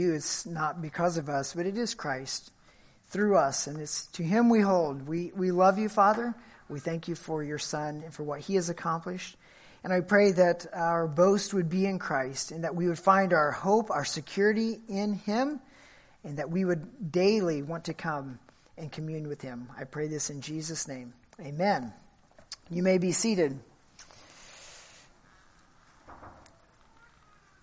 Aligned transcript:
you. 0.00 0.14
It's 0.14 0.46
not 0.46 0.82
because 0.82 1.16
of 1.16 1.28
us, 1.28 1.54
but 1.54 1.66
it 1.66 1.76
is 1.76 1.94
Christ 1.94 2.50
through 3.08 3.36
us. 3.36 3.66
And 3.66 3.78
it's 3.78 4.06
to 4.08 4.22
him 4.22 4.48
we 4.48 4.60
hold. 4.60 5.06
We, 5.06 5.32
we 5.36 5.50
love 5.52 5.78
you, 5.78 5.88
Father. 5.88 6.34
We 6.68 6.80
thank 6.80 7.08
you 7.08 7.14
for 7.14 7.42
your 7.42 7.58
Son 7.58 8.02
and 8.04 8.14
for 8.14 8.22
what 8.22 8.40
he 8.40 8.54
has 8.54 8.70
accomplished. 8.70 9.36
And 9.82 9.92
I 9.92 10.00
pray 10.00 10.32
that 10.32 10.66
our 10.72 11.06
boast 11.06 11.54
would 11.54 11.70
be 11.70 11.86
in 11.86 11.98
Christ 11.98 12.50
and 12.50 12.64
that 12.64 12.74
we 12.74 12.86
would 12.86 12.98
find 12.98 13.32
our 13.32 13.50
hope, 13.50 13.90
our 13.90 14.04
security 14.04 14.78
in 14.88 15.14
him, 15.14 15.60
and 16.22 16.36
that 16.38 16.50
we 16.50 16.64
would 16.64 17.12
daily 17.12 17.62
want 17.62 17.84
to 17.84 17.94
come 17.94 18.38
and 18.76 18.92
commune 18.92 19.26
with 19.26 19.40
him. 19.40 19.68
I 19.78 19.84
pray 19.84 20.06
this 20.06 20.30
in 20.30 20.40
Jesus' 20.40 20.86
name. 20.86 21.14
Amen. 21.40 21.92
You 22.68 22.82
may 22.82 22.98
be 22.98 23.12
seated. 23.12 23.58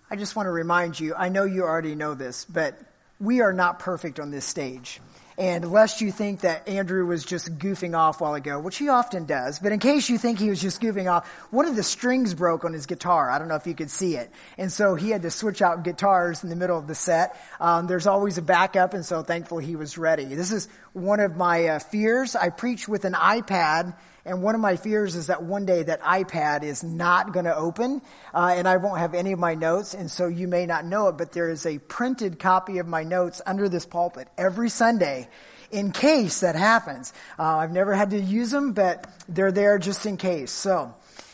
I 0.10 0.16
just 0.16 0.36
want 0.36 0.48
to 0.48 0.52
remind 0.52 1.00
you, 1.00 1.14
I 1.16 1.28
know 1.28 1.44
you 1.44 1.64
already 1.64 1.94
know 1.94 2.14
this, 2.14 2.46
but 2.46 2.80
we 3.20 3.42
are 3.42 3.52
not 3.52 3.80
perfect 3.80 4.20
on 4.20 4.32
this 4.32 4.46
stage. 4.46 5.02
And 5.40 5.70
lest 5.72 6.02
you 6.02 6.12
think 6.12 6.42
that 6.42 6.68
Andrew 6.68 7.06
was 7.06 7.24
just 7.24 7.60
goofing 7.60 7.96
off 7.96 8.22
while 8.22 8.34
ago, 8.34 8.60
which 8.60 8.78
he 8.78 8.90
often 8.90 9.26
does, 9.26 9.60
but 9.60 9.72
in 9.72 9.80
case 9.80 10.10
you 10.10 10.18
think 10.18 10.40
he 10.40 10.50
was 10.50 10.60
just 10.60 10.82
goofing 10.82 11.12
off, 11.12 11.28
one 11.52 11.68
of 11.68 11.76
the 11.76 11.84
strings 11.84 12.34
broke 12.34 12.66
on 12.66 12.74
his 12.74 12.88
guitar. 12.88 13.30
I 13.30 13.38
don't 13.38 13.48
know 13.48 13.56
if 13.56 13.68
you 13.68 13.76
could 13.76 13.92
see 13.92 14.16
it. 14.16 14.32
And 14.58 14.72
so 14.72 14.96
he 14.96 15.12
had 15.12 15.22
to 15.22 15.30
switch 15.30 15.62
out 15.62 15.84
guitars 15.84 16.44
in 16.44 16.50
the 16.50 16.56
middle 16.56 16.80
of 16.80 16.88
the 16.88 16.96
set. 16.96 17.40
Um, 17.60 17.86
there's 17.86 18.08
always 18.08 18.40
a 18.40 18.42
backup, 18.42 18.96
and 18.96 19.06
so 19.06 19.22
thankfully 19.22 19.66
he 19.66 19.76
was 19.76 19.98
ready. 19.98 20.26
This 20.26 20.52
is 20.52 20.70
one 20.94 21.20
of 21.20 21.36
my 21.36 21.68
uh, 21.68 21.80
fears. 21.80 22.36
I 22.36 22.50
preach 22.50 22.88
with 22.88 23.06
an 23.06 23.14
iPad, 23.14 23.94
and 24.28 24.44
one 24.44 24.56
of 24.56 24.62
my 24.62 24.76
fears 24.76 25.16
is 25.16 25.28
that 25.28 25.42
one 25.42 25.66
day 25.66 25.84
that 25.84 26.02
iPad 26.02 26.64
is 26.64 26.84
not 26.84 27.32
going 27.32 27.46
to 27.46 27.56
open, 27.56 28.02
uh, 28.34 28.54
and 28.56 28.68
I 28.68 28.76
won't 28.76 29.00
have 29.00 29.14
any 29.14 29.32
of 29.32 29.40
my 29.40 29.56
notes. 29.56 29.94
And 29.94 30.12
so 30.12 30.28
you 30.28 30.50
may 30.50 30.66
not 30.66 30.86
know 30.86 31.08
it, 31.08 31.18
but 31.18 31.32
there 31.32 31.50
is 31.50 31.66
a 31.66 31.80
printed 31.80 32.38
copy 32.38 32.80
of 32.80 32.88
my 32.88 33.04
notes 33.04 33.42
under 33.46 33.70
this 33.70 33.86
pulpit 33.86 34.28
every 34.38 34.70
Sunday 34.70 35.30
in 35.72 35.94
case 35.94 36.42
that 36.42 36.56
happens. 36.56 37.14
Uh, 37.40 37.58
I've 37.58 37.72
never 37.72 37.96
had 37.96 38.10
to 38.10 38.20
use 38.20 38.52
them, 38.52 38.74
but 38.74 39.10
they're 39.30 39.54
there 39.54 39.80
just 39.80 40.06
in 40.06 40.18
case. 40.18 40.52
So, 40.52 40.94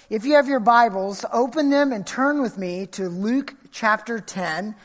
if 0.10 0.26
you 0.26 0.36
have 0.36 0.48
your 0.48 0.60
Bibles, 0.60 1.26
open 1.34 1.72
them 1.72 1.92
and 1.92 2.06
turn 2.06 2.44
with 2.44 2.60
me 2.60 2.86
to 2.88 3.10
Luke 3.10 3.56
chapter 3.72 4.20
10. 4.20 4.76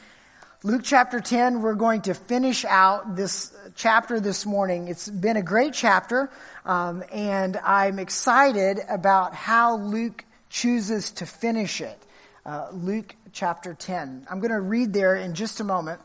Luke 0.65 0.81
chapter 0.83 1.21
10, 1.21 1.61
we're 1.61 1.75
going 1.75 2.03
to 2.03 2.15
finish 2.15 2.65
out 2.65 3.17
this 3.17 3.55
chapter 3.79 4.19
this 4.19 4.45
morning. 4.45 4.89
It's 4.89 5.09
been 5.09 5.37
a 5.37 5.43
great 5.43 5.73
chapter, 5.73 6.29
um, 6.65 7.05
and 7.13 7.57
I'm 7.59 8.01
excited 8.01 8.81
about 8.89 9.37
how 9.37 9.77
Luke 9.77 10.25
chooses 10.51 11.13
to 11.13 11.27
finish 11.27 11.81
it. 11.81 11.97
Uh, 12.45 12.71
Luke 12.73 13.15
chapter 13.33 13.75
10. 13.75 14.27
I'm 14.29 14.41
going 14.41 14.51
to 14.51 14.61
read 14.61 14.93
there 14.93 15.15
in 15.15 15.35
just 15.35 15.61
a 15.61 15.65
moment. 15.65 16.01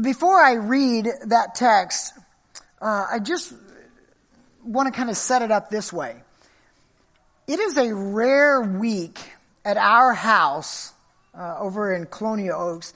Before 0.00 0.40
I 0.40 0.52
read 0.52 1.08
that 1.26 1.56
text, 1.56 2.12
uh, 2.80 3.06
I 3.10 3.18
just 3.18 3.52
want 4.62 4.86
to 4.86 4.96
kind 4.96 5.10
of 5.10 5.16
set 5.16 5.42
it 5.42 5.50
up 5.50 5.70
this 5.70 5.92
way. 5.92 6.22
It 7.48 7.58
is 7.58 7.76
a 7.76 7.92
rare 7.92 8.60
week 8.60 9.18
at 9.64 9.76
our 9.76 10.14
house 10.14 10.92
uh, 11.36 11.56
over 11.58 11.92
in 11.92 12.06
Colonial 12.06 12.60
Oaks 12.60 12.94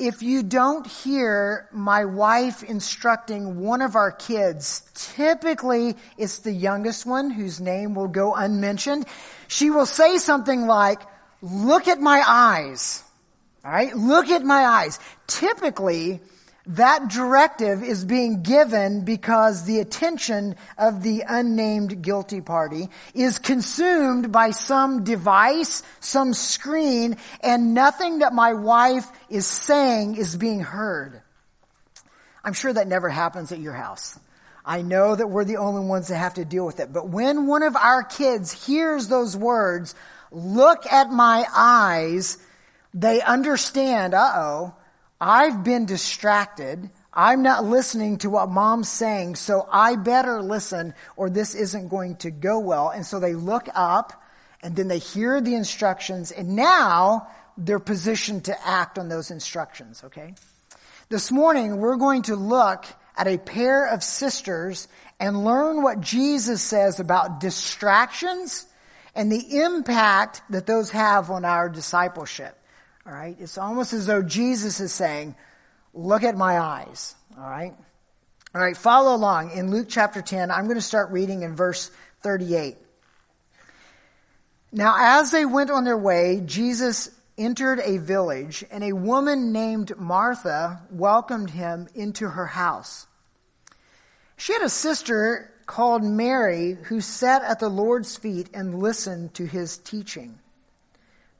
if 0.00 0.22
you 0.22 0.42
don't 0.42 0.86
hear 0.86 1.68
my 1.72 2.06
wife 2.06 2.62
instructing 2.62 3.60
one 3.60 3.82
of 3.82 3.94
our 3.94 4.10
kids, 4.10 4.82
typically 4.94 5.94
it's 6.16 6.38
the 6.38 6.52
youngest 6.52 7.04
one 7.04 7.30
whose 7.30 7.60
name 7.60 7.94
will 7.94 8.08
go 8.08 8.34
unmentioned. 8.34 9.06
She 9.48 9.70
will 9.70 9.86
say 9.86 10.18
something 10.18 10.66
like, 10.66 11.00
look 11.42 11.86
at 11.86 12.00
my 12.00 12.22
eyes. 12.26 13.04
All 13.64 13.70
right. 13.70 13.94
Look 13.94 14.30
at 14.30 14.42
my 14.42 14.64
eyes. 14.64 14.98
Typically, 15.26 16.20
that 16.66 17.08
directive 17.08 17.82
is 17.82 18.04
being 18.04 18.42
given 18.42 19.04
because 19.04 19.64
the 19.64 19.80
attention 19.80 20.56
of 20.76 21.02
the 21.02 21.24
unnamed 21.26 22.02
guilty 22.02 22.40
party 22.40 22.90
is 23.14 23.38
consumed 23.38 24.30
by 24.30 24.50
some 24.50 25.02
device, 25.04 25.82
some 26.00 26.34
screen, 26.34 27.16
and 27.42 27.74
nothing 27.74 28.18
that 28.18 28.32
my 28.32 28.52
wife 28.52 29.10
is 29.28 29.46
saying 29.46 30.16
is 30.16 30.36
being 30.36 30.60
heard. 30.60 31.22
I'm 32.44 32.52
sure 32.52 32.72
that 32.72 32.88
never 32.88 33.08
happens 33.08 33.52
at 33.52 33.58
your 33.58 33.74
house. 33.74 34.18
I 34.64 34.82
know 34.82 35.16
that 35.16 35.28
we're 35.28 35.44
the 35.44 35.56
only 35.56 35.86
ones 35.86 36.08
that 36.08 36.16
have 36.16 36.34
to 36.34 36.44
deal 36.44 36.66
with 36.66 36.80
it. 36.80 36.92
But 36.92 37.08
when 37.08 37.46
one 37.46 37.62
of 37.62 37.76
our 37.76 38.02
kids 38.02 38.66
hears 38.66 39.08
those 39.08 39.36
words, 39.36 39.94
look 40.30 40.86
at 40.86 41.10
my 41.10 41.44
eyes, 41.54 42.38
they 42.92 43.22
understand, 43.22 44.14
uh 44.14 44.32
oh, 44.36 44.74
I've 45.20 45.62
been 45.62 45.84
distracted. 45.84 46.88
I'm 47.12 47.42
not 47.42 47.64
listening 47.64 48.18
to 48.18 48.30
what 48.30 48.48
mom's 48.48 48.88
saying, 48.88 49.36
so 49.36 49.68
I 49.70 49.96
better 49.96 50.40
listen 50.40 50.94
or 51.16 51.28
this 51.28 51.54
isn't 51.54 51.88
going 51.88 52.16
to 52.16 52.30
go 52.30 52.60
well. 52.60 52.88
And 52.88 53.04
so 53.04 53.20
they 53.20 53.34
look 53.34 53.68
up 53.74 54.22
and 54.62 54.74
then 54.74 54.88
they 54.88 54.98
hear 54.98 55.40
the 55.40 55.54
instructions 55.54 56.30
and 56.30 56.56
now 56.56 57.26
they're 57.58 57.78
positioned 57.78 58.46
to 58.46 58.66
act 58.66 58.98
on 58.98 59.08
those 59.08 59.30
instructions, 59.30 60.02
okay? 60.04 60.34
This 61.08 61.30
morning 61.30 61.78
we're 61.78 61.96
going 61.96 62.22
to 62.22 62.36
look 62.36 62.86
at 63.16 63.26
a 63.26 63.36
pair 63.36 63.86
of 63.86 64.02
sisters 64.02 64.88
and 65.18 65.44
learn 65.44 65.82
what 65.82 66.00
Jesus 66.00 66.62
says 66.62 67.00
about 67.00 67.40
distractions 67.40 68.66
and 69.14 69.30
the 69.30 69.60
impact 69.60 70.40
that 70.50 70.66
those 70.66 70.90
have 70.90 71.30
on 71.30 71.44
our 71.44 71.68
discipleship. 71.68 72.56
All 73.10 73.16
right. 73.16 73.36
It's 73.40 73.58
almost 73.58 73.92
as 73.92 74.06
though 74.06 74.22
Jesus 74.22 74.78
is 74.78 74.92
saying, 74.92 75.34
look 75.92 76.22
at 76.22 76.36
my 76.36 76.60
eyes. 76.60 77.16
All 77.36 77.50
right. 77.50 77.74
All 78.54 78.60
right. 78.60 78.76
Follow 78.76 79.16
along 79.16 79.50
in 79.50 79.72
Luke 79.72 79.88
chapter 79.88 80.22
10. 80.22 80.52
I'm 80.52 80.66
going 80.66 80.76
to 80.76 80.82
start 80.82 81.10
reading 81.10 81.42
in 81.42 81.56
verse 81.56 81.90
38. 82.22 82.76
Now, 84.70 84.94
as 84.96 85.32
they 85.32 85.44
went 85.44 85.70
on 85.70 85.84
their 85.84 85.98
way, 85.98 86.40
Jesus 86.46 87.10
entered 87.36 87.80
a 87.80 87.96
village, 87.98 88.64
and 88.70 88.84
a 88.84 88.92
woman 88.92 89.50
named 89.50 89.98
Martha 89.98 90.80
welcomed 90.90 91.50
him 91.50 91.88
into 91.96 92.28
her 92.28 92.46
house. 92.46 93.08
She 94.36 94.52
had 94.52 94.62
a 94.62 94.68
sister 94.68 95.52
called 95.66 96.04
Mary 96.04 96.76
who 96.84 97.00
sat 97.00 97.42
at 97.42 97.58
the 97.58 97.68
Lord's 97.68 98.16
feet 98.16 98.50
and 98.54 98.78
listened 98.78 99.34
to 99.34 99.46
his 99.46 99.78
teaching. 99.78 100.39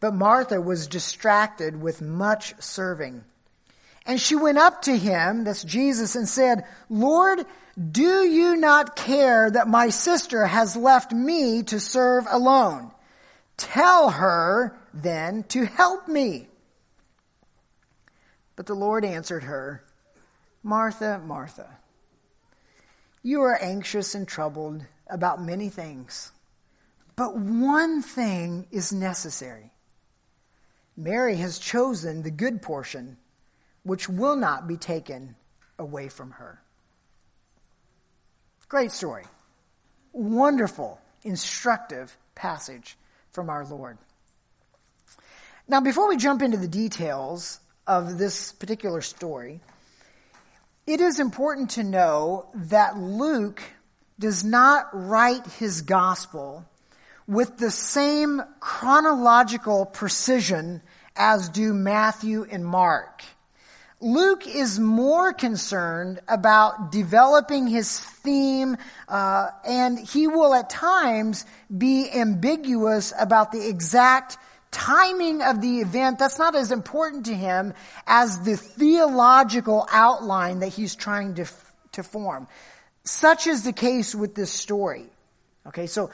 But 0.01 0.15
Martha 0.15 0.61
was 0.61 0.87
distracted 0.87 1.81
with 1.81 2.01
much 2.01 2.55
serving. 2.59 3.23
And 4.07 4.19
she 4.21 4.35
went 4.35 4.59
up 4.59 4.83
to 4.83 4.97
him, 4.97 5.45
that's 5.45 5.63
Jesus, 5.63 6.17
and 6.17 6.27
said, 6.27 6.65
Lord, 6.89 7.45
do 7.79 8.25
you 8.25 8.57
not 8.57 8.97
care 8.97 9.51
that 9.51 9.69
my 9.69 9.91
sister 9.91 10.47
has 10.47 10.75
left 10.75 11.13
me 11.13 11.63
to 11.65 11.79
serve 11.79 12.27
alone? 12.29 12.91
Tell 13.59 14.11
her 14.11 14.75
then 14.95 15.45
to 15.49 15.67
help 15.67 16.09
me. 16.09 16.49
But 18.57 18.67
the 18.67 18.75
Lord 18.75 19.05
answered 19.05 19.45
her, 19.45 19.85
Martha, 20.63 21.21
Martha, 21.25 21.79
you 23.23 23.43
are 23.43 23.63
anxious 23.63 24.15
and 24.15 24.27
troubled 24.27 24.85
about 25.07 25.43
many 25.43 25.69
things, 25.69 26.33
but 27.17 27.37
one 27.37 28.03
thing 28.03 28.67
is 28.71 28.93
necessary. 28.93 29.73
Mary 31.01 31.37
has 31.37 31.59
chosen 31.59 32.23
the 32.23 32.31
good 32.31 32.61
portion, 32.61 33.17
which 33.85 34.07
will 34.07 34.37
not 34.37 34.69
be 34.69 34.77
taken 34.77 35.35
away 35.79 36.09
from 36.09 36.33
her. 36.33 36.61
Great 38.69 38.93
story. 38.93 39.25
Wonderful, 40.13 41.01
instructive 41.25 42.15
passage 42.35 42.99
from 43.33 43.49
our 43.49 43.65
Lord. 43.65 43.97
Now, 45.67 45.81
before 45.81 46.07
we 46.09 46.19
jump 46.19 46.43
into 46.43 46.59
the 46.59 46.69
details 46.69 47.61
of 47.87 48.19
this 48.19 48.53
particular 48.53 49.01
story, 49.01 49.61
it 50.87 51.01
is 51.01 51.19
important 51.19 51.71
to 51.71 51.83
know 51.83 52.47
that 52.55 52.99
Luke 52.99 53.63
does 54.19 54.45
not 54.45 54.89
write 54.93 55.47
his 55.47 55.81
gospel 55.81 56.67
with 57.27 57.57
the 57.57 57.71
same 57.71 58.43
chronological 58.59 59.87
precision 59.87 60.83
as 61.21 61.51
do 61.51 61.75
Matthew 61.75 62.47
and 62.51 62.65
Mark. 62.65 63.23
Luke 64.01 64.47
is 64.47 64.81
more 64.81 65.35
concerned 65.35 66.21
about 66.27 66.91
developing 66.91 67.67
his 67.67 68.01
theme, 68.01 68.79
uh, 69.07 69.49
and 69.67 69.99
he 69.99 70.27
will 70.27 70.55
at 70.55 70.71
times 70.71 71.45
be 71.77 72.11
ambiguous 72.11 73.13
about 73.19 73.53
the 73.53 73.69
exact 73.69 74.39
timing 74.71 75.43
of 75.43 75.61
the 75.61 75.81
event. 75.81 76.19
That's 76.19 76.39
not 76.39 76.55
as 76.55 76.73
important 76.73 77.27
to 77.27 77.35
him 77.35 77.75
as 78.07 78.43
the 78.43 78.57
theological 78.57 79.87
outline 79.93 80.61
that 80.61 80.69
he's 80.69 80.95
trying 80.95 81.35
to, 81.35 81.45
to 81.93 82.03
form. 82.03 82.49
Such 83.05 83.47
is 83.47 83.65
the 83.65 83.75
case 83.75 84.15
with 84.15 84.35
this 84.35 84.51
story. 84.51 85.05
Okay, 85.67 85.87
so 85.87 86.11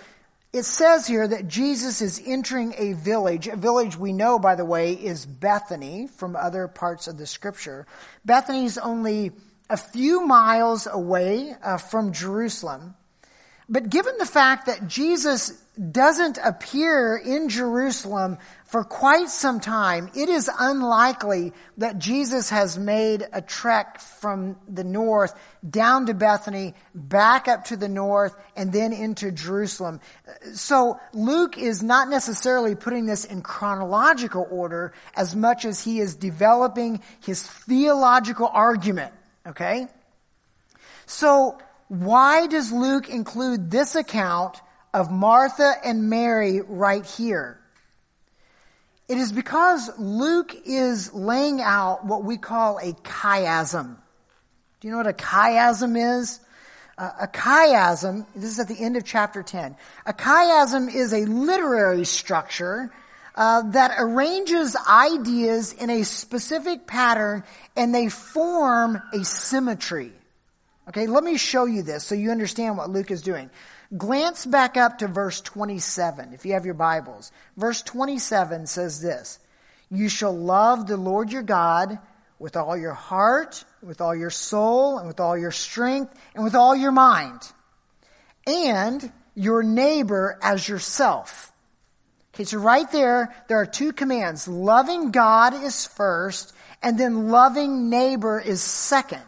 it 0.57 0.65
says 0.65 1.07
here 1.07 1.29
that 1.29 1.49
Jesus 1.49 2.01
is 2.01 2.23
entering 2.25 2.75
a 2.79 2.95
village. 2.95 3.47
A 3.47 3.57
village 3.57 3.97
we 3.97 4.15
know, 4.15 4.39
by 4.39 4.55
the 4.55 4.65
way, 4.65 4.95
is 4.95 5.27
Bethany 5.27 6.07
from 6.07 6.35
other 6.35 6.67
parts 6.67 7.09
of 7.09 7.19
the 7.19 7.27
scripture. 7.27 7.87
Bethany 8.25 8.65
is 8.65 8.79
only 8.79 9.33
a 9.69 9.77
few 9.77 10.25
miles 10.25 10.89
away 10.91 11.55
uh, 11.63 11.77
from 11.77 12.13
Jerusalem. 12.13 12.95
But 13.69 13.91
given 13.91 14.17
the 14.19 14.27
fact 14.27 14.67
that 14.67 14.87
Jesus 14.87 15.51
doesn't 15.91 16.39
appear 16.43 17.17
in 17.17 17.49
Jerusalem 17.49 18.39
for 18.65 18.85
quite 18.85 19.29
some 19.29 19.59
time, 19.59 20.09
it 20.15 20.29
is 20.29 20.49
unlikely 20.59 21.53
that 21.79 21.99
Jesus 21.99 22.51
has 22.51 22.79
made 22.79 23.27
a 23.33 23.43
trek 23.43 24.01
from 24.01 24.57
the 24.69 24.85
north 24.85 25.35
down 25.69 26.07
to 26.07 26.15
Bethany, 26.15 26.75
back 26.95 27.49
up 27.49 27.65
to 27.65 27.77
the 27.77 27.89
north, 27.89 28.37
and 28.55 28.73
then 28.73 28.93
into 28.93 29.33
Jerusalem. 29.33 30.01
So 30.55 31.01
Luke 31.13 31.59
is 31.59 31.83
not 31.83 32.09
necessarily 32.09 32.77
putting 32.77 33.07
this 33.07 33.25
in 33.25 33.43
chronological 33.43 34.47
order 34.49 34.93
as 35.17 35.35
much 35.35 35.65
as 35.65 35.83
he 35.83 35.99
is 35.99 36.15
developing 36.15 37.03
his 37.21 37.43
theological 37.43 38.47
argument. 38.47 39.13
Okay? 39.45 39.89
So 41.07 41.59
why 41.89 42.47
does 42.47 42.73
Luke 42.73 43.09
include 43.09 43.71
this 43.71 43.95
account 43.95 44.61
of 44.93 45.11
Martha 45.11 45.75
and 45.85 46.11
Mary 46.11 46.61
right 46.61 47.07
here? 47.07 47.61
It 49.09 49.19
is 49.19 49.31
because 49.31 49.91
Luke 49.99 50.55
is 50.65 51.13
laying 51.15 51.61
out 51.61 52.05
what 52.05 52.25
we 52.25 52.39
call 52.39 52.79
a 52.79 52.93
chiasm. 52.93 53.97
Do 54.81 54.89
you 54.89 54.91
know 54.91 54.99
what 54.99 55.07
a 55.07 55.13
chiasm 55.13 56.21
is? 56.21 56.41
Uh, 56.99 57.11
a 57.23 57.29
chiasm, 57.29 58.27
this 58.35 58.51
is 58.51 58.59
at 58.59 58.69
the 58.69 58.79
end 58.81 58.97
of 58.97 59.05
chapter 59.05 59.43
10. 59.43 59.77
A 60.07 60.13
chiasm 60.13 60.93
is 60.93 61.13
a 61.13 61.27
literary 61.27 62.05
structure 62.05 62.91
uh, 63.37 63.63
that 63.71 63.95
arranges 63.99 64.75
ideas 64.89 65.73
in 65.73 65.91
a 65.91 66.03
specific 66.05 66.87
pattern 66.87 67.45
and 67.77 67.95
they 67.95 68.09
form 68.09 69.01
a 69.13 69.25
symmetry. 69.25 70.13
Okay, 70.89 71.09
let 71.09 71.25
me 71.25 71.37
show 71.37 71.65
you 71.65 71.83
this 71.83 72.05
so 72.05 72.15
you 72.15 72.31
understand 72.31 72.77
what 72.77 72.91
Luke 72.91 73.11
is 73.11 73.23
doing. 73.23 73.51
Glance 73.97 74.47
back 74.47 74.77
up 74.77 74.99
to 74.99 75.09
verse 75.09 75.41
27 75.41 76.33
if 76.33 76.47
you 76.47 76.53
have 76.53 76.65
your 76.65 76.75
Bibles. 76.75 77.33
Verse 77.57 77.83
27 77.83 78.67
says 78.67 79.01
this 79.01 79.39
You 79.91 80.09
shall 80.09 80.37
love 80.37 80.87
the 80.87 80.97
Lord 80.97 81.33
your 81.33 81.43
God 81.43 81.99
with 82.39 82.57
all 82.57 82.77
your 82.77 82.95
heart, 82.95 83.65
with 83.83 84.01
all 84.01 84.15
your 84.15 84.31
soul, 84.31 84.99
and 84.99 85.09
with 85.09 85.21
all 85.21 85.37
your 85.37 85.51
strength, 85.51 86.15
and 86.35 86.45
with 86.45 86.55
all 86.55 86.77
your 86.77 86.93
mind, 86.93 87.41
and 88.47 89.13
your 89.35 89.63
neighbor 89.63 90.39
as 90.43 90.69
yourself. 90.69 91.53
Okay, 92.35 92.45
so 92.45 92.59
right 92.59 92.91
there, 92.93 93.35
there 93.49 93.59
are 93.59 93.67
two 93.67 93.93
commands. 93.93 94.47
Loving 94.47 95.11
God 95.11 95.55
is 95.65 95.87
first, 95.87 96.55
and 96.83 96.99
then 96.99 97.29
loving 97.29 97.89
neighbor 97.89 98.39
is 98.39 98.61
second. 98.61 99.23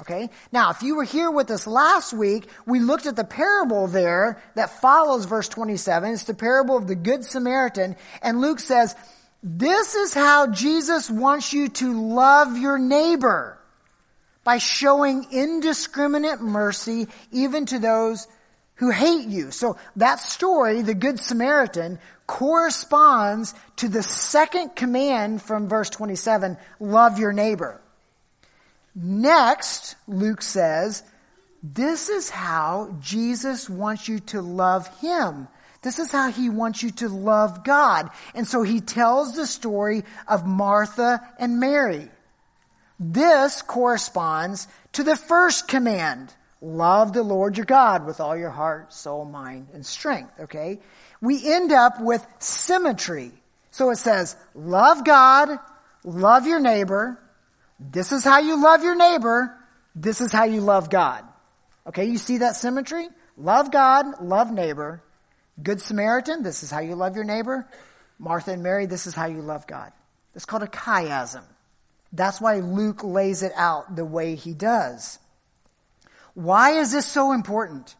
Okay? 0.00 0.30
Now, 0.50 0.70
if 0.70 0.82
you 0.82 0.96
were 0.96 1.04
here 1.04 1.30
with 1.30 1.50
us 1.50 1.66
last 1.66 2.12
week, 2.12 2.48
we 2.66 2.80
looked 2.80 3.06
at 3.06 3.16
the 3.16 3.24
parable 3.24 3.86
there 3.86 4.42
that 4.54 4.80
follows 4.80 5.26
verse 5.26 5.48
27. 5.48 6.12
It's 6.12 6.24
the 6.24 6.34
parable 6.34 6.76
of 6.76 6.86
the 6.86 6.94
Good 6.94 7.24
Samaritan. 7.24 7.96
And 8.22 8.40
Luke 8.40 8.60
says, 8.60 8.94
this 9.42 9.94
is 9.94 10.12
how 10.14 10.48
Jesus 10.48 11.10
wants 11.10 11.52
you 11.52 11.68
to 11.68 11.92
love 11.92 12.56
your 12.56 12.78
neighbor 12.78 13.58
by 14.44 14.58
showing 14.58 15.26
indiscriminate 15.32 16.40
mercy 16.40 17.08
even 17.32 17.66
to 17.66 17.78
those 17.78 18.26
who 18.76 18.90
hate 18.90 19.28
you. 19.28 19.50
So 19.50 19.76
that 19.96 20.20
story, 20.20 20.82
the 20.82 20.94
Good 20.94 21.20
Samaritan, 21.20 21.98
corresponds 22.26 23.54
to 23.76 23.88
the 23.88 24.02
second 24.02 24.76
command 24.76 25.42
from 25.42 25.68
verse 25.68 25.90
27, 25.90 26.56
love 26.78 27.18
your 27.18 27.32
neighbor. 27.32 27.80
Next, 28.94 29.96
Luke 30.06 30.42
says, 30.42 31.02
this 31.62 32.08
is 32.08 32.30
how 32.30 32.96
Jesus 33.00 33.68
wants 33.68 34.08
you 34.08 34.20
to 34.20 34.40
love 34.40 34.88
Him. 35.00 35.46
This 35.82 35.98
is 35.98 36.10
how 36.10 36.30
He 36.30 36.48
wants 36.48 36.82
you 36.82 36.90
to 36.92 37.08
love 37.08 37.64
God. 37.64 38.10
And 38.34 38.46
so 38.46 38.62
He 38.62 38.80
tells 38.80 39.34
the 39.34 39.46
story 39.46 40.04
of 40.26 40.46
Martha 40.46 41.20
and 41.38 41.60
Mary. 41.60 42.08
This 42.98 43.62
corresponds 43.62 44.68
to 44.92 45.02
the 45.02 45.16
first 45.16 45.68
command. 45.68 46.34
Love 46.62 47.14
the 47.14 47.22
Lord 47.22 47.56
your 47.56 47.66
God 47.66 48.06
with 48.06 48.20
all 48.20 48.36
your 48.36 48.50
heart, 48.50 48.92
soul, 48.92 49.24
mind, 49.24 49.68
and 49.72 49.84
strength. 49.84 50.32
Okay? 50.40 50.80
We 51.20 51.50
end 51.50 51.72
up 51.72 52.00
with 52.00 52.26
symmetry. 52.38 53.32
So 53.70 53.90
it 53.90 53.96
says, 53.96 54.36
love 54.54 55.04
God, 55.04 55.58
love 56.04 56.46
your 56.46 56.60
neighbor, 56.60 57.18
this 57.80 58.12
is 58.12 58.22
how 58.22 58.40
you 58.40 58.62
love 58.62 58.82
your 58.82 58.94
neighbor. 58.94 59.56
This 59.94 60.20
is 60.20 60.30
how 60.30 60.44
you 60.44 60.60
love 60.60 60.90
God. 60.90 61.24
Okay, 61.86 62.04
you 62.04 62.18
see 62.18 62.38
that 62.38 62.54
symmetry? 62.54 63.08
Love 63.36 63.72
God, 63.72 64.22
love 64.22 64.52
neighbor. 64.52 65.02
Good 65.62 65.80
Samaritan, 65.80 66.42
this 66.42 66.62
is 66.62 66.70
how 66.70 66.80
you 66.80 66.94
love 66.94 67.16
your 67.16 67.24
neighbor. 67.24 67.66
Martha 68.18 68.52
and 68.52 68.62
Mary, 68.62 68.86
this 68.86 69.06
is 69.06 69.14
how 69.14 69.26
you 69.26 69.40
love 69.40 69.66
God. 69.66 69.92
It's 70.34 70.44
called 70.44 70.62
a 70.62 70.66
chiasm. 70.66 71.42
That's 72.12 72.40
why 72.40 72.56
Luke 72.56 73.02
lays 73.02 73.42
it 73.42 73.52
out 73.56 73.96
the 73.96 74.04
way 74.04 74.34
he 74.34 74.52
does. 74.52 75.18
Why 76.34 76.72
is 76.72 76.92
this 76.92 77.06
so 77.06 77.32
important? 77.32 77.94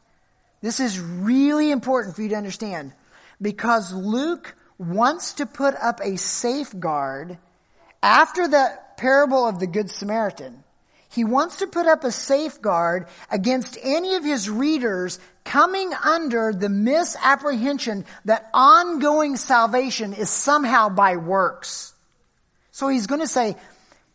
This 0.60 0.78
is 0.78 1.00
really 1.00 1.70
important 1.70 2.16
for 2.16 2.22
you 2.22 2.28
to 2.30 2.36
understand 2.36 2.92
because 3.40 3.92
Luke 3.92 4.54
wants 4.78 5.34
to 5.34 5.46
put 5.46 5.74
up 5.74 6.00
a 6.00 6.18
safeguard 6.18 7.38
after 8.02 8.46
the 8.46 8.78
parable 9.00 9.46
of 9.46 9.58
the 9.58 9.66
Good 9.66 9.90
Samaritan, 9.90 10.62
he 11.08 11.24
wants 11.24 11.56
to 11.56 11.66
put 11.66 11.86
up 11.86 12.04
a 12.04 12.12
safeguard 12.12 13.08
against 13.30 13.78
any 13.82 14.14
of 14.14 14.22
his 14.22 14.48
readers 14.48 15.18
coming 15.42 15.92
under 16.04 16.52
the 16.52 16.68
misapprehension 16.68 18.04
that 18.26 18.48
ongoing 18.52 19.36
salvation 19.36 20.12
is 20.12 20.28
somehow 20.28 20.90
by 20.90 21.16
works. 21.16 21.94
So 22.72 22.88
he's 22.88 23.06
going 23.06 23.22
to 23.22 23.26
say, 23.26 23.56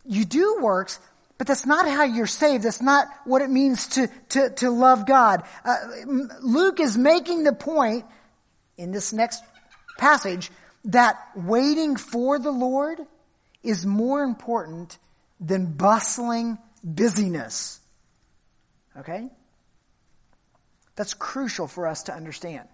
you 0.05 0.23
do 0.23 0.59
works, 0.61 0.99
but 1.39 1.47
that's 1.47 1.65
not 1.65 1.87
how 1.87 2.03
you're 2.03 2.27
saved. 2.27 2.63
That's 2.63 2.81
not 2.81 3.07
what 3.25 3.41
it 3.41 3.49
means 3.49 3.87
to, 3.87 4.07
to, 4.29 4.51
to 4.51 4.69
love 4.69 5.07
God. 5.07 5.43
Uh, 5.65 5.77
Luke 6.41 6.79
is 6.79 6.95
making 6.95 7.43
the 7.43 7.53
point 7.53 8.05
in 8.77 8.91
this 8.91 9.11
next 9.11 9.43
passage 9.97 10.51
that 10.85 11.17
waiting 11.35 11.97
for 11.97 12.37
the 12.37 12.51
Lord 12.51 12.99
is 13.65 13.85
more 13.85 14.23
important 14.23 14.97
than 15.39 15.73
bustling 15.73 16.57
busyness. 16.83 17.79
Okay? 18.97 19.29
That's 20.95 21.13
crucial 21.13 21.67
for 21.67 21.87
us 21.87 22.03
to 22.03 22.13
understand. 22.13 22.67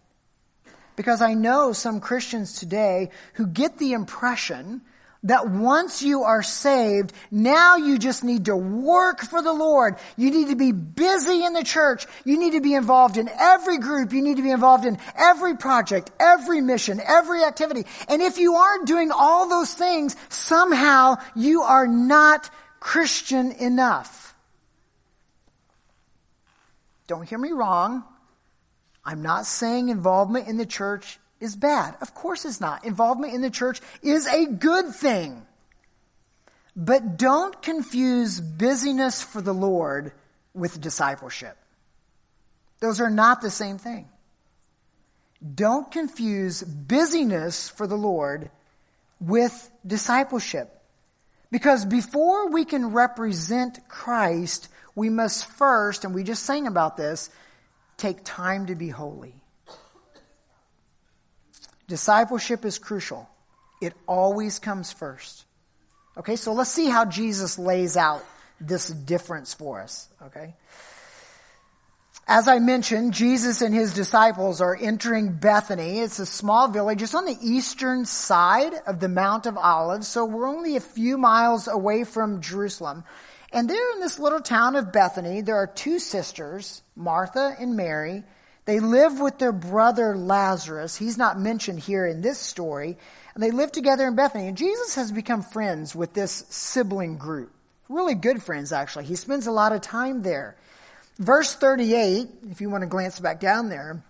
Because 0.96 1.22
I 1.22 1.34
know 1.34 1.74
some 1.74 2.02
Christians 2.02 2.56
today 2.60 3.10
who 3.34 3.48
get 3.48 3.78
the 3.78 3.94
impression 3.94 4.82
that 5.24 5.48
once 5.48 6.02
you 6.02 6.24
are 6.24 6.42
saved, 6.42 7.14
now 7.30 7.76
you 7.76 8.00
just 8.00 8.24
need 8.24 8.46
to 8.46 8.56
work 8.56 9.22
for 9.22 9.42
the 9.42 9.54
Lord. 9.54 9.98
You 10.18 10.32
need 10.32 10.50
to 10.50 10.56
be 10.56 10.72
busy 10.72 11.44
in 11.46 11.54
the 11.54 11.64
church. 11.64 12.08
You 12.26 12.40
need 12.40 12.54
to 12.54 12.62
be 12.62 12.74
involved 12.74 13.18
in 13.18 13.30
every 13.30 13.78
group. 13.78 14.14
You 14.14 14.24
need 14.24 14.38
to 14.38 14.44
be 14.44 14.50
involved 14.50 14.86
in 14.86 14.98
every 15.16 15.56
project, 15.58 16.10
every 16.20 16.62
mission, 16.62 17.00
every 17.06 17.44
activity. 17.44 17.86
And 18.08 18.22
if 18.22 18.40
you 18.40 18.56
aren't 18.56 18.88
doing 18.88 19.12
all 19.12 19.48
those 19.48 19.74
things, 19.74 20.16
somehow 20.30 21.18
you 21.36 21.62
are 21.62 21.88
not 21.88 22.50
Christian 22.80 23.52
enough. 23.52 24.34
Don't 27.06 27.28
hear 27.28 27.38
me 27.38 27.52
wrong. 27.52 28.04
I'm 29.06 29.22
not 29.22 29.46
saying 29.46 29.90
involvement 29.90 30.48
in 30.48 30.58
the 30.58 30.66
church 30.66 31.20
is 31.42 31.56
bad. 31.56 31.96
Of 32.02 32.14
course 32.14 32.46
it's 32.46 32.62
not. 32.62 32.86
Involvement 32.86 33.34
in 33.34 33.42
the 33.42 33.50
church 33.50 33.82
is 34.02 34.28
a 34.28 34.46
good 34.46 34.96
thing. 34.96 35.46
But 36.76 37.18
don't 37.18 37.62
confuse 37.62 38.40
busyness 38.40 39.22
for 39.22 39.42
the 39.42 39.54
Lord 39.54 40.14
with 40.54 40.80
discipleship. 40.80 41.58
Those 42.80 43.02
are 43.02 43.10
not 43.10 43.42
the 43.42 43.50
same 43.50 43.78
thing. 43.78 44.08
Don't 45.56 45.92
confuse 45.92 46.62
busyness 46.62 47.70
for 47.70 47.88
the 47.88 47.98
Lord 47.98 48.50
with 49.20 49.72
discipleship. 49.86 50.78
Because 51.52 51.84
before 51.84 52.50
we 52.50 52.64
can 52.64 52.94
represent 52.94 53.88
Christ, 53.90 54.70
we 54.96 55.10
must 55.10 55.46
first, 55.46 56.06
and 56.06 56.16
we 56.16 56.24
just 56.24 56.44
sang 56.44 56.68
about 56.68 56.96
this, 56.96 57.30
take 57.98 58.24
time 58.24 58.68
to 58.68 58.76
be 58.76 58.90
holy. 58.90 59.41
Discipleship 61.92 62.64
is 62.64 62.80
crucial. 62.80 63.30
It 63.82 63.92
always 64.08 64.60
comes 64.60 64.94
first. 64.94 65.44
Okay, 66.16 66.38
so 66.38 66.54
let's 66.54 66.72
see 66.72 66.86
how 66.86 67.04
Jesus 67.04 67.60
lays 67.60 67.98
out 67.98 68.24
this 68.62 68.88
difference 68.88 69.54
for 69.54 69.82
us. 69.82 70.08
Okay. 70.24 70.54
As 72.30 72.48
I 72.48 72.60
mentioned, 72.60 73.14
Jesus 73.14 73.62
and 73.62 73.76
his 73.76 73.94
disciples 73.94 74.62
are 74.62 74.74
entering 74.74 75.34
Bethany. 75.34 76.00
It's 76.00 76.20
a 76.20 76.26
small 76.26 76.70
village. 76.70 77.02
It's 77.02 77.14
on 77.14 77.26
the 77.26 77.38
eastern 77.42 78.06
side 78.06 78.74
of 78.88 79.02
the 79.02 79.10
Mount 79.10 79.46
of 79.46 79.58
Olives, 79.58 80.08
so 80.08 80.24
we're 80.24 80.48
only 80.48 80.78
a 80.78 80.80
few 80.80 81.18
miles 81.18 81.68
away 81.68 82.06
from 82.06 82.40
Jerusalem. 82.40 83.04
And 83.52 83.70
there 83.70 83.92
in 83.96 84.00
this 84.00 84.18
little 84.18 84.40
town 84.40 84.78
of 84.78 84.94
Bethany, 84.94 85.42
there 85.42 85.58
are 85.58 85.68
two 85.68 86.00
sisters, 86.00 86.84
Martha 86.96 87.54
and 87.60 87.76
Mary. 87.76 88.24
They 88.72 88.80
live 88.80 89.20
with 89.20 89.38
their 89.38 89.52
brother 89.52 90.16
Lazarus. 90.16 90.96
He's 90.96 91.18
not 91.18 91.38
mentioned 91.38 91.82
here 91.82 92.06
in 92.06 92.22
this 92.22 92.40
story. 92.40 92.98
And 93.34 93.44
they 93.44 93.52
live 93.52 93.74
together 93.74 94.08
in 94.08 94.16
Bethany. 94.16 94.48
And 94.48 94.56
Jesus 94.56 94.96
has 94.96 95.12
become 95.12 95.42
friends 95.42 95.94
with 95.94 96.14
this 96.14 96.46
sibling 96.48 97.18
group. 97.18 97.52
Really 97.90 98.16
good 98.16 98.42
friends, 98.42 98.72
actually. 98.72 99.04
He 99.04 99.18
spends 99.18 99.46
a 99.46 99.52
lot 99.52 99.74
of 99.74 99.82
time 99.82 100.22
there. 100.22 100.56
Verse 101.20 101.54
38, 101.54 102.30
if 102.50 102.62
you 102.62 102.70
want 102.70 102.84
to 102.84 102.88
glance 102.88 103.20
back 103.20 103.42
down 103.42 103.68
there, 103.68 104.02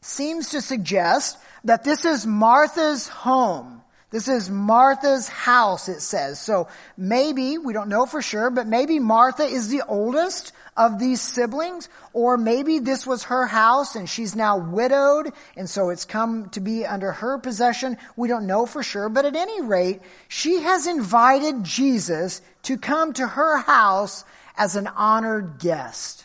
seems 0.00 0.50
to 0.50 0.60
suggest 0.60 1.36
that 1.64 1.82
this 1.82 2.04
is 2.04 2.24
Martha's 2.24 3.08
home. 3.08 3.82
This 4.10 4.26
is 4.26 4.48
Martha's 4.48 5.28
house, 5.28 5.88
it 5.90 6.00
says. 6.00 6.40
So 6.40 6.68
maybe, 6.96 7.58
we 7.58 7.74
don't 7.74 7.90
know 7.90 8.06
for 8.06 8.22
sure, 8.22 8.48
but 8.48 8.66
maybe 8.66 8.98
Martha 8.98 9.42
is 9.42 9.68
the 9.68 9.82
oldest 9.86 10.52
of 10.78 10.98
these 10.98 11.20
siblings, 11.20 11.90
or 12.14 12.38
maybe 12.38 12.78
this 12.78 13.06
was 13.06 13.24
her 13.24 13.46
house 13.46 13.96
and 13.96 14.08
she's 14.08 14.34
now 14.34 14.56
widowed, 14.56 15.32
and 15.56 15.68
so 15.68 15.90
it's 15.90 16.06
come 16.06 16.48
to 16.50 16.60
be 16.60 16.86
under 16.86 17.12
her 17.12 17.36
possession. 17.36 17.98
We 18.16 18.28
don't 18.28 18.46
know 18.46 18.64
for 18.64 18.82
sure, 18.82 19.10
but 19.10 19.26
at 19.26 19.36
any 19.36 19.60
rate, 19.60 20.00
she 20.28 20.62
has 20.62 20.86
invited 20.86 21.64
Jesus 21.64 22.40
to 22.62 22.78
come 22.78 23.12
to 23.14 23.26
her 23.26 23.58
house 23.58 24.24
as 24.56 24.76
an 24.76 24.86
honored 24.86 25.58
guest. 25.58 26.24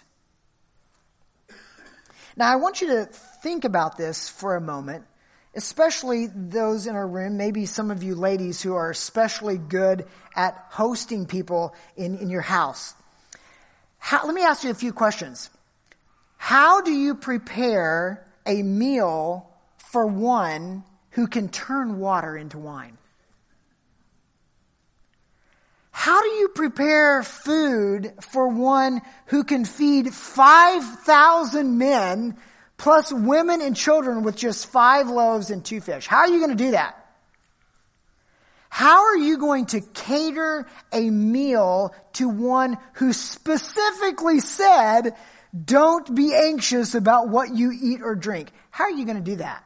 Now 2.37 2.51
I 2.51 2.55
want 2.55 2.79
you 2.79 2.87
to 2.87 3.05
think 3.05 3.65
about 3.65 3.97
this 3.97 4.29
for 4.29 4.55
a 4.55 4.61
moment 4.61 5.05
especially 5.55 6.27
those 6.27 6.87
in 6.87 6.95
our 6.95 7.07
room, 7.07 7.37
maybe 7.37 7.65
some 7.65 7.91
of 7.91 8.03
you 8.03 8.15
ladies 8.15 8.61
who 8.61 8.73
are 8.75 8.89
especially 8.89 9.57
good 9.57 10.05
at 10.35 10.55
hosting 10.69 11.25
people 11.25 11.75
in, 11.95 12.17
in 12.17 12.29
your 12.29 12.41
house. 12.41 12.95
How, 13.99 14.25
let 14.25 14.33
me 14.33 14.43
ask 14.43 14.63
you 14.63 14.71
a 14.71 14.75
few 14.75 14.93
questions. 14.93 15.49
How 16.37 16.81
do 16.81 16.91
you 16.91 17.15
prepare 17.15 18.27
a 18.45 18.63
meal 18.63 19.49
for 19.77 20.07
one 20.07 20.83
who 21.11 21.27
can 21.27 21.49
turn 21.49 21.99
water 21.99 22.35
into 22.35 22.57
wine? 22.57 22.97
How 25.91 26.21
do 26.21 26.29
you 26.29 26.49
prepare 26.49 27.21
food 27.21 28.13
for 28.19 28.49
one 28.49 29.01
who 29.27 29.43
can 29.43 29.63
feed 29.63 30.11
5,000 30.11 31.77
men 31.77 32.35
plus 32.83 33.13
women 33.13 33.61
and 33.61 33.77
children 33.77 34.23
with 34.23 34.35
just 34.35 34.67
five 34.67 35.07
loaves 35.07 35.51
and 35.51 35.63
two 35.63 35.79
fish. 35.79 36.05
How 36.05 36.17
are 36.17 36.27
you 36.27 36.39
going 36.39 36.49
to 36.57 36.63
do 36.65 36.71
that? 36.71 36.97
How 38.67 39.05
are 39.05 39.15
you 39.15 39.37
going 39.37 39.67
to 39.67 39.79
cater 39.79 40.67
a 40.91 41.09
meal 41.09 41.95
to 42.15 42.27
one 42.27 42.77
who 42.95 43.13
specifically 43.13 44.41
said, 44.41 45.15
don't 45.63 46.13
be 46.13 46.35
anxious 46.35 46.93
about 46.93 47.29
what 47.29 47.55
you 47.55 47.71
eat 47.71 48.01
or 48.03 48.15
drink? 48.15 48.51
How 48.69 48.83
are 48.83 48.91
you 48.91 49.05
going 49.05 49.23
to 49.23 49.31
do 49.31 49.37
that? 49.37 49.63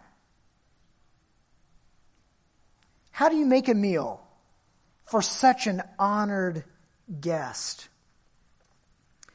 How 3.09 3.29
do 3.29 3.35
you 3.35 3.47
make 3.47 3.67
a 3.67 3.73
meal 3.73 4.21
for 5.05 5.23
such 5.23 5.65
an 5.65 5.81
honored 5.97 6.65
guest? 7.19 7.89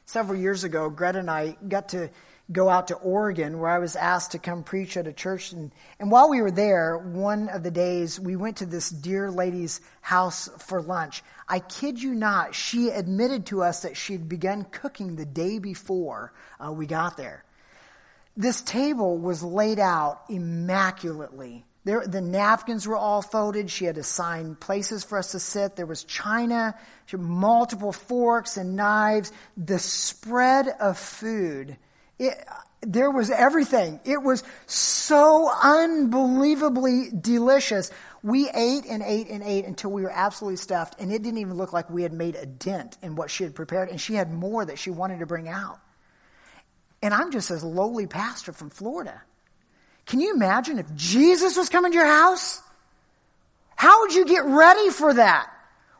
Several 0.04 0.38
years 0.38 0.62
ago, 0.62 0.88
Greta 0.88 1.18
and 1.18 1.28
I 1.28 1.56
got 1.66 1.88
to 1.88 2.10
go 2.52 2.68
out 2.68 2.88
to 2.88 2.94
Oregon 2.94 3.58
where 3.58 3.70
I 3.70 3.78
was 3.78 3.96
asked 3.96 4.32
to 4.32 4.38
come 4.38 4.62
preach 4.62 4.96
at 4.96 5.06
a 5.06 5.12
church. 5.12 5.52
And, 5.52 5.72
and 5.98 6.10
while 6.10 6.28
we 6.28 6.42
were 6.42 6.50
there, 6.50 6.98
one 6.98 7.48
of 7.48 7.62
the 7.62 7.70
days, 7.70 8.20
we 8.20 8.36
went 8.36 8.58
to 8.58 8.66
this 8.66 8.90
dear 8.90 9.30
lady's 9.30 9.80
house 10.00 10.48
for 10.58 10.82
lunch. 10.82 11.22
I 11.48 11.58
kid 11.58 12.02
you 12.02 12.14
not, 12.14 12.54
she 12.54 12.88
admitted 12.88 13.46
to 13.46 13.62
us 13.62 13.82
that 13.82 13.96
she'd 13.96 14.28
begun 14.28 14.64
cooking 14.64 15.16
the 15.16 15.26
day 15.26 15.58
before 15.58 16.32
uh, 16.64 16.72
we 16.72 16.86
got 16.86 17.16
there. 17.16 17.44
This 18.36 18.62
table 18.62 19.18
was 19.18 19.42
laid 19.42 19.78
out 19.78 20.22
immaculately. 20.30 21.64
There, 21.84 22.06
the 22.06 22.20
napkins 22.20 22.86
were 22.86 22.96
all 22.96 23.22
folded. 23.22 23.70
She 23.70 23.84
had 23.84 23.98
assigned 23.98 24.60
places 24.60 25.02
for 25.02 25.18
us 25.18 25.32
to 25.32 25.40
sit. 25.40 25.74
There 25.74 25.84
was 25.84 26.04
china, 26.04 26.76
multiple 27.12 27.92
forks 27.92 28.56
and 28.56 28.76
knives. 28.76 29.32
The 29.56 29.78
spread 29.78 30.68
of 30.68 30.96
food 30.96 31.76
it, 32.22 32.44
there 32.82 33.10
was 33.10 33.30
everything. 33.30 34.00
It 34.04 34.22
was 34.22 34.42
so 34.66 35.50
unbelievably 35.62 37.10
delicious. 37.20 37.90
We 38.22 38.48
ate 38.48 38.84
and 38.86 39.02
ate 39.02 39.28
and 39.28 39.42
ate 39.42 39.64
until 39.64 39.90
we 39.90 40.02
were 40.02 40.12
absolutely 40.12 40.56
stuffed, 40.56 41.00
and 41.00 41.12
it 41.12 41.22
didn't 41.22 41.38
even 41.38 41.54
look 41.54 41.72
like 41.72 41.90
we 41.90 42.02
had 42.02 42.12
made 42.12 42.36
a 42.36 42.46
dent 42.46 42.96
in 43.02 43.16
what 43.16 43.30
she 43.30 43.44
had 43.44 43.54
prepared, 43.54 43.88
and 43.88 44.00
she 44.00 44.14
had 44.14 44.32
more 44.32 44.64
that 44.64 44.78
she 44.78 44.90
wanted 44.90 45.18
to 45.18 45.26
bring 45.26 45.48
out. 45.48 45.80
And 47.02 47.12
I'm 47.12 47.32
just 47.32 47.50
a 47.50 47.54
lowly 47.66 48.06
pastor 48.06 48.52
from 48.52 48.70
Florida. 48.70 49.20
Can 50.06 50.20
you 50.20 50.34
imagine 50.34 50.78
if 50.78 50.94
Jesus 50.94 51.56
was 51.56 51.68
coming 51.68 51.92
to 51.92 51.96
your 51.96 52.06
house? 52.06 52.60
How 53.74 54.02
would 54.02 54.14
you 54.14 54.24
get 54.24 54.44
ready 54.44 54.90
for 54.90 55.14
that? 55.14 55.51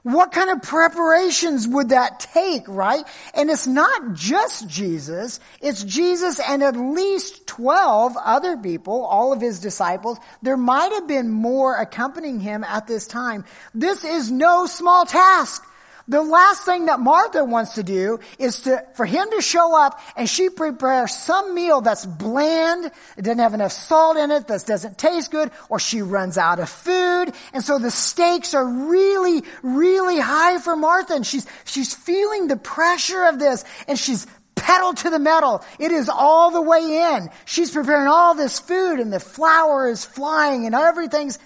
What 0.03 0.33
kind 0.33 0.51
of 0.51 0.63
preparations 0.63 1.69
would 1.69 1.91
that 1.91 2.19
take, 2.19 2.67
right? 2.67 3.05
And 3.35 3.49
it's 3.51 3.69
not 3.69 4.15
just 4.15 4.69
Jesus, 4.69 5.39
it's 5.61 5.85
Jesus 5.85 6.41
and 6.41 6.63
at 6.63 6.77
least 6.77 7.47
12 7.47 8.17
other 8.17 8.57
people, 8.57 9.05
all 9.05 9.33
of 9.33 9.41
his 9.41 9.61
disciples. 9.61 10.19
There 10.43 10.57
might 10.57 10.91
have 10.93 11.07
been 11.07 11.31
more 11.31 11.77
accompanying 11.77 12.41
him 12.41 12.65
at 12.65 12.89
this 12.89 13.07
time. 13.07 13.45
This 13.75 14.03
is 14.03 14.31
no 14.31 14.67
small 14.67 15.07
task. 15.07 15.65
The 16.09 16.23
last 16.23 16.65
thing 16.65 16.87
that 16.87 17.01
Martha 17.01 17.45
wants 17.45 17.77
to 17.77 17.83
do 17.83 18.19
is 18.39 18.63
to, 18.63 18.85
for 18.95 19.07
him 19.07 19.29
to 19.31 19.41
show 19.41 19.77
up 19.77 20.01
and 20.17 20.29
she 20.29 20.49
prepares 20.49 21.15
some 21.15 21.55
meal 21.55 21.81
that's 21.81 22.05
bland, 22.05 22.87
it 23.17 23.23
doesn't 23.23 23.39
have 23.39 23.55
enough 23.55 23.73
salt 23.73 24.17
in 24.17 24.31
it, 24.31 24.49
that 24.49 24.67
doesn't 24.67 24.99
taste 24.99 25.31
good, 25.31 25.51
or 25.69 25.79
she 25.79 26.03
runs 26.03 26.39
out 26.39 26.59
of 26.59 26.69
food. 26.69 27.33
And 27.53 27.63
so 27.63 27.79
the 27.79 27.91
stakes 27.91 28.55
are 28.55 28.67
really, 28.67 29.45
really 29.63 30.19
high 30.19 30.59
for 30.59 30.77
Martha 30.77 31.15
and 31.15 31.27
she's, 31.27 31.47
she's 31.65 31.95
feeling 31.95 32.49
the 32.49 32.57
pressure 32.57 33.25
of 33.27 33.39
this 33.39 33.65
and 33.87 33.99
she's 33.99 34.27
pedal 34.55 34.95
to 34.95 35.11
the 35.11 35.19
metal. 35.19 35.65
It 35.79 35.93
is 35.93 36.09
all 36.09 36.51
the 36.51 36.63
way 36.63 37.15
in. 37.15 37.31
She's 37.45 37.71
preparing 37.71 38.09
all 38.09 38.35
this 38.35 38.59
food 38.59 39.01
and 39.01 39.13
the 39.13 39.21
flour 39.21 39.89
is 39.89 40.05
flying 40.05 40.67
and 40.67 40.75
everything's 40.75 41.39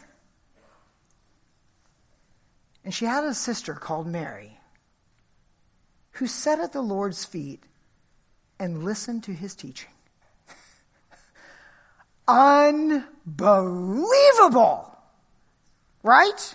and 2.87 2.95
she 2.95 3.05
had 3.05 3.25
a 3.25 3.35
sister 3.35 3.75
called 3.75 4.07
Mary 4.07 4.61
who 6.13 6.29
sat 6.29 6.61
at 6.61 6.73
the 6.73 6.81
Lord's 6.81 7.25
feet 7.25 7.65
and 8.61 8.85
listened 8.85 9.25
to 9.25 9.33
his 9.33 9.57
teaching. 9.57 9.91
Unbelievable! 12.29 13.07
Right? 16.05 16.55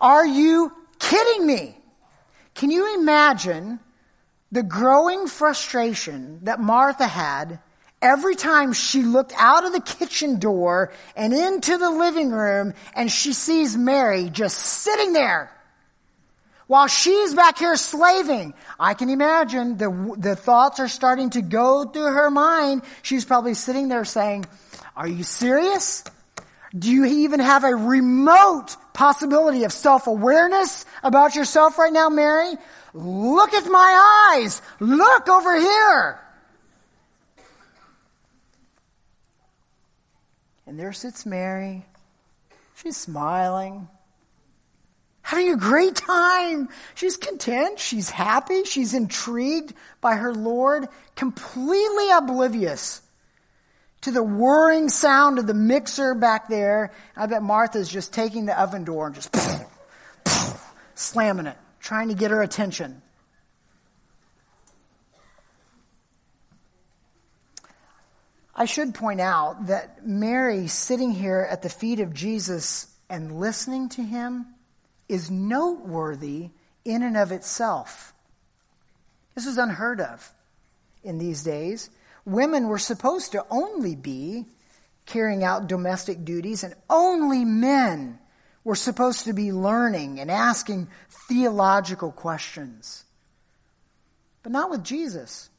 Are 0.00 0.26
you 0.26 0.72
kidding 0.98 1.46
me? 1.46 1.78
Can 2.56 2.72
you 2.72 2.98
imagine 2.98 3.78
the 4.50 4.64
growing 4.64 5.28
frustration 5.28 6.40
that 6.42 6.58
Martha 6.58 7.06
had 7.06 7.60
every 8.02 8.34
time 8.34 8.72
she 8.72 9.02
looked 9.02 9.32
out 9.36 9.64
of 9.64 9.72
the 9.72 9.80
kitchen 9.80 10.38
door 10.38 10.92
and 11.16 11.32
into 11.32 11.78
the 11.78 11.90
living 11.90 12.30
room 12.30 12.74
and 12.94 13.10
she 13.10 13.32
sees 13.32 13.76
Mary 13.76 14.28
just 14.30 14.58
sitting 14.58 15.12
there 15.12 15.50
while 16.66 16.88
she's 16.88 17.34
back 17.34 17.58
here 17.58 17.76
slaving. 17.76 18.54
I 18.78 18.94
can 18.94 19.08
imagine 19.08 19.76
the, 19.76 20.14
the 20.18 20.36
thoughts 20.36 20.80
are 20.80 20.88
starting 20.88 21.30
to 21.30 21.42
go 21.42 21.84
through 21.84 22.12
her 22.12 22.30
mind. 22.30 22.82
She's 23.02 23.24
probably 23.24 23.54
sitting 23.54 23.88
there 23.88 24.04
saying, 24.04 24.46
are 24.96 25.08
you 25.08 25.22
serious? 25.22 26.04
Do 26.76 26.90
you 26.90 27.04
even 27.04 27.40
have 27.40 27.64
a 27.64 27.74
remote 27.74 28.76
possibility 28.92 29.64
of 29.64 29.72
self-awareness 29.72 30.84
about 31.02 31.34
yourself 31.34 31.78
right 31.78 31.92
now, 31.92 32.08
Mary? 32.08 32.54
Look 32.92 33.54
at 33.54 33.70
my 33.70 34.34
eyes. 34.34 34.60
Look 34.80 35.28
over 35.28 35.58
here. 35.58 36.20
And 40.66 40.78
there 40.78 40.92
sits 40.92 41.24
Mary. 41.24 41.84
She's 42.74 42.96
smiling, 42.96 43.88
having 45.22 45.52
a 45.52 45.56
great 45.56 45.96
time. 45.96 46.68
She's 46.94 47.16
content. 47.16 47.78
She's 47.78 48.10
happy. 48.10 48.64
She's 48.64 48.94
intrigued 48.94 49.74
by 50.00 50.16
her 50.16 50.34
Lord, 50.34 50.88
completely 51.14 52.10
oblivious 52.10 53.00
to 54.02 54.10
the 54.10 54.22
whirring 54.22 54.88
sound 54.88 55.38
of 55.38 55.46
the 55.46 55.54
mixer 55.54 56.14
back 56.14 56.48
there. 56.48 56.92
I 57.16 57.26
bet 57.26 57.42
Martha's 57.42 57.88
just 57.88 58.12
taking 58.12 58.46
the 58.46 58.60
oven 58.60 58.84
door 58.84 59.06
and 59.06 59.14
just 59.16 59.34
slamming 60.94 61.46
it, 61.46 61.56
trying 61.80 62.08
to 62.08 62.14
get 62.14 62.30
her 62.30 62.42
attention. 62.42 63.02
I 68.58 68.64
should 68.64 68.94
point 68.94 69.20
out 69.20 69.66
that 69.66 70.06
Mary 70.06 70.66
sitting 70.66 71.10
here 71.10 71.46
at 71.48 71.60
the 71.60 71.68
feet 71.68 72.00
of 72.00 72.14
Jesus 72.14 72.86
and 73.10 73.38
listening 73.38 73.90
to 73.90 74.02
him 74.02 74.46
is 75.10 75.30
noteworthy 75.30 76.48
in 76.82 77.02
and 77.02 77.18
of 77.18 77.32
itself. 77.32 78.14
This 79.34 79.44
was 79.44 79.58
unheard 79.58 80.00
of 80.00 80.32
in 81.04 81.18
these 81.18 81.42
days. 81.42 81.90
Women 82.24 82.68
were 82.68 82.78
supposed 82.78 83.32
to 83.32 83.44
only 83.50 83.94
be 83.94 84.46
carrying 85.04 85.44
out 85.44 85.68
domestic 85.68 86.24
duties, 86.24 86.64
and 86.64 86.74
only 86.88 87.44
men 87.44 88.18
were 88.64 88.74
supposed 88.74 89.24
to 89.24 89.34
be 89.34 89.52
learning 89.52 90.18
and 90.18 90.30
asking 90.30 90.88
theological 91.28 92.10
questions. 92.10 93.04
But 94.42 94.50
not 94.50 94.70
with 94.70 94.82
Jesus. 94.82 95.50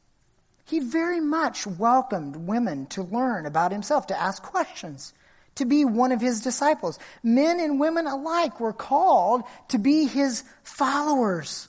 He 0.68 0.80
very 0.80 1.20
much 1.20 1.66
welcomed 1.66 2.36
women 2.36 2.86
to 2.88 3.02
learn 3.02 3.46
about 3.46 3.72
himself, 3.72 4.08
to 4.08 4.20
ask 4.20 4.42
questions, 4.42 5.14
to 5.54 5.64
be 5.64 5.86
one 5.86 6.12
of 6.12 6.20
his 6.20 6.42
disciples. 6.42 6.98
Men 7.22 7.58
and 7.58 7.80
women 7.80 8.06
alike 8.06 8.60
were 8.60 8.74
called 8.74 9.44
to 9.68 9.78
be 9.78 10.06
his 10.06 10.44
followers. 10.62 11.68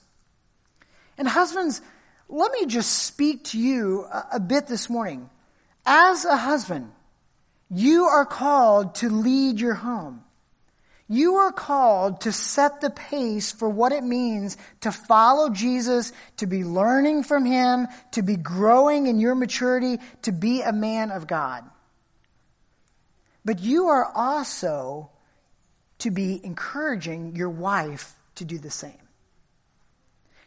And 1.17 1.29
husbands, 1.29 1.81
let 2.27 2.51
me 2.51 2.65
just 2.65 2.91
speak 2.91 3.45
to 3.45 3.57
you 3.57 4.03
a, 4.03 4.27
a 4.33 4.39
bit 4.39 4.67
this 4.67 4.89
morning. 4.89 5.29
As 5.85 6.25
a 6.25 6.35
husband, 6.35 6.91
you 7.71 8.03
are 8.03 8.25
called 8.25 8.95
to 8.95 9.09
lead 9.09 9.61
your 9.61 9.75
home. 9.75 10.25
You 11.11 11.37
are 11.37 11.51
called 11.51 12.21
to 12.21 12.31
set 12.31 12.81
the 12.81 12.91
pace 12.91 13.51
for 13.51 13.67
what 13.67 13.91
it 13.91 14.03
means 14.03 14.57
to 14.81 14.91
follow 14.91 15.49
Jesus, 15.49 16.13
to 16.37 16.45
be 16.45 16.63
learning 16.63 17.23
from 17.23 17.45
Him, 17.45 17.87
to 18.11 18.21
be 18.21 18.35
growing 18.35 19.07
in 19.07 19.19
your 19.19 19.33
maturity, 19.33 19.97
to 20.21 20.31
be 20.31 20.61
a 20.61 20.71
man 20.71 21.09
of 21.09 21.25
God. 21.25 21.63
But 23.43 23.59
you 23.59 23.87
are 23.87 24.05
also 24.13 25.09
to 25.97 26.11
be 26.11 26.39
encouraging 26.43 27.35
your 27.35 27.49
wife 27.49 28.13
to 28.35 28.45
do 28.45 28.59
the 28.59 28.69
same. 28.69 28.93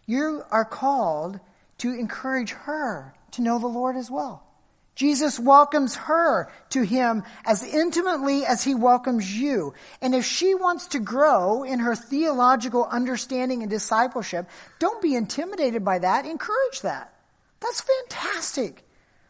You 0.07 0.45
are 0.53 0.65
called 0.65 1.41
to 1.79 1.93
encourage 1.93 2.53
her 2.53 3.15
to 3.33 3.43
know 3.43 3.59
the 3.59 3.67
Lord 3.67 3.97
as 3.97 4.09
well. 4.09 4.47
Jesus 4.95 5.41
welcomes 5.41 5.95
her 5.95 6.53
to 6.71 6.83
him 6.83 7.23
as 7.47 7.63
intimately 7.63 8.45
as 8.45 8.63
he 8.63 8.75
welcomes 8.75 9.31
you. 9.39 9.73
And 10.03 10.15
if 10.15 10.25
she 10.25 10.55
wants 10.55 10.89
to 10.89 11.01
grow 11.01 11.63
in 11.63 11.79
her 11.79 11.95
theological 11.95 12.85
understanding 12.85 13.63
and 13.63 13.71
discipleship, 13.71 14.49
don't 14.79 15.01
be 15.01 15.15
intimidated 15.15 15.85
by 15.85 16.01
that. 16.01 16.27
Encourage 16.27 16.83
that. 16.83 17.15
That's 17.61 17.81
fantastic. 17.81 18.87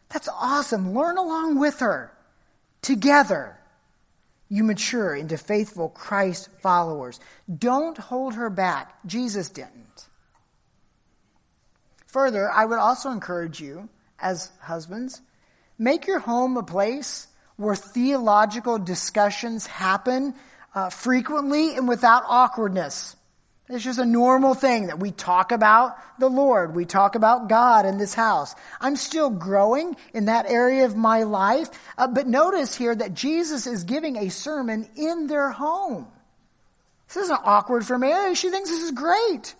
That's 0.09 0.27
awesome. 0.27 0.93
Learn 0.93 1.17
along 1.17 1.59
with 1.59 1.79
her. 1.79 2.11
Together, 2.81 3.57
you 4.49 4.65
mature 4.65 5.15
into 5.15 5.37
faithful 5.37 5.87
Christ 5.89 6.49
followers. 6.61 7.21
Don't 7.57 7.97
hold 7.97 8.35
her 8.35 8.49
back. 8.49 8.95
Jesus 9.05 9.47
didn't. 9.47 10.07
Further, 12.07 12.51
I 12.51 12.65
would 12.65 12.79
also 12.79 13.11
encourage 13.11 13.61
you 13.61 13.87
as 14.19 14.51
husbands 14.59 15.21
Make 15.77 16.07
your 16.07 16.19
home 16.19 16.57
a 16.57 16.63
place 16.63 17.27
where 17.55 17.75
theological 17.75 18.79
discussions 18.79 19.65
happen 19.65 20.33
uh, 20.75 20.89
frequently 20.89 21.75
and 21.75 21.87
without 21.87 22.23
awkwardness. 22.27 23.15
It's 23.69 23.83
just 23.83 23.99
a 23.99 24.05
normal 24.05 24.55
thing 24.55 24.87
that 24.87 24.99
we 24.99 25.11
talk 25.11 25.51
about 25.51 25.95
the 26.19 26.27
Lord. 26.27 26.75
We 26.75 26.85
talk 26.85 27.15
about 27.15 27.47
God 27.47 27.85
in 27.85 27.97
this 27.97 28.13
house. 28.13 28.53
I'm 28.81 28.95
still 28.95 29.29
growing 29.29 29.95
in 30.13 30.25
that 30.25 30.47
area 30.47 30.85
of 30.85 30.95
my 30.95 31.23
life. 31.23 31.69
Uh, 31.97 32.07
but 32.07 32.27
notice 32.27 32.75
here 32.75 32.93
that 32.93 33.13
Jesus 33.13 33.65
is 33.65 33.83
giving 33.83 34.17
a 34.17 34.29
sermon 34.29 34.87
in 34.95 35.27
their 35.27 35.49
home. 35.49 36.07
This 37.07 37.23
isn't 37.23 37.39
awkward 37.43 37.85
for 37.85 37.97
Mary. 37.97 38.35
She 38.35 38.49
thinks 38.49 38.69
this 38.69 38.83
is 38.83 38.91
great. 38.91 39.55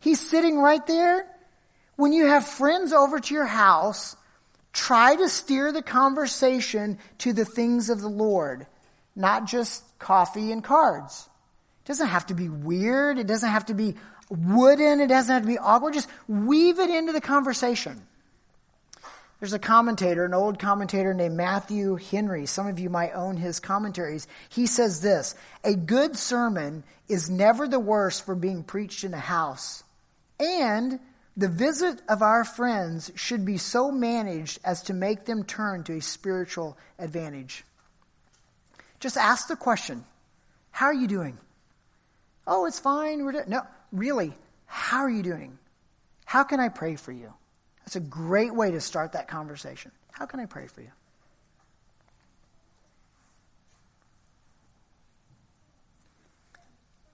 He's 0.00 0.20
sitting 0.20 0.58
right 0.58 0.84
there. 0.86 1.26
When 1.96 2.12
you 2.12 2.26
have 2.26 2.46
friends 2.46 2.92
over 2.92 3.20
to 3.20 3.34
your 3.34 3.46
house 3.46 4.16
Try 4.72 5.16
to 5.16 5.28
steer 5.28 5.72
the 5.72 5.82
conversation 5.82 6.98
to 7.18 7.32
the 7.32 7.44
things 7.44 7.90
of 7.90 8.00
the 8.00 8.08
Lord, 8.08 8.66
not 9.14 9.46
just 9.46 9.84
coffee 9.98 10.50
and 10.52 10.64
cards. 10.64 11.28
It 11.84 11.88
doesn't 11.88 12.08
have 12.08 12.26
to 12.26 12.34
be 12.34 12.48
weird. 12.48 13.18
It 13.18 13.26
doesn't 13.26 13.48
have 13.48 13.66
to 13.66 13.74
be 13.74 13.96
wooden. 14.30 15.00
It 15.00 15.08
doesn't 15.08 15.32
have 15.32 15.42
to 15.42 15.48
be 15.48 15.58
awkward. 15.58 15.94
Just 15.94 16.08
weave 16.26 16.78
it 16.78 16.90
into 16.90 17.12
the 17.12 17.20
conversation. 17.20 18.00
There's 19.42 19.52
a 19.52 19.58
commentator, 19.58 20.24
an 20.24 20.34
old 20.34 20.60
commentator 20.60 21.12
named 21.12 21.36
Matthew 21.36 21.96
Henry. 21.96 22.46
Some 22.46 22.68
of 22.68 22.78
you 22.78 22.88
might 22.88 23.12
own 23.12 23.36
his 23.36 23.58
commentaries. 23.58 24.28
He 24.48 24.66
says 24.66 25.00
this 25.00 25.34
A 25.64 25.74
good 25.74 26.16
sermon 26.16 26.84
is 27.08 27.28
never 27.28 27.66
the 27.66 27.80
worse 27.80 28.20
for 28.20 28.36
being 28.36 28.62
preached 28.62 29.02
in 29.02 29.12
a 29.12 29.18
house. 29.18 29.82
And 30.38 31.00
the 31.36 31.48
visit 31.48 32.00
of 32.08 32.22
our 32.22 32.44
friends 32.44 33.10
should 33.14 33.44
be 33.44 33.56
so 33.56 33.90
managed 33.90 34.58
as 34.64 34.82
to 34.82 34.94
make 34.94 35.24
them 35.24 35.44
turn 35.44 35.84
to 35.84 35.94
a 35.94 36.00
spiritual 36.00 36.76
advantage. 36.98 37.64
Just 39.00 39.16
ask 39.16 39.48
the 39.48 39.56
question 39.56 40.04
How 40.70 40.86
are 40.86 40.94
you 40.94 41.06
doing? 41.06 41.38
Oh, 42.46 42.66
it's 42.66 42.78
fine. 42.78 43.24
We're 43.24 43.44
no, 43.46 43.62
really, 43.92 44.34
how 44.66 44.98
are 44.98 45.10
you 45.10 45.22
doing? 45.22 45.58
How 46.24 46.44
can 46.44 46.60
I 46.60 46.68
pray 46.68 46.96
for 46.96 47.12
you? 47.12 47.32
That's 47.80 47.96
a 47.96 48.00
great 48.00 48.54
way 48.54 48.70
to 48.70 48.80
start 48.80 49.12
that 49.12 49.28
conversation. 49.28 49.90
How 50.12 50.26
can 50.26 50.40
I 50.40 50.46
pray 50.46 50.66
for 50.66 50.82
you? 50.82 50.90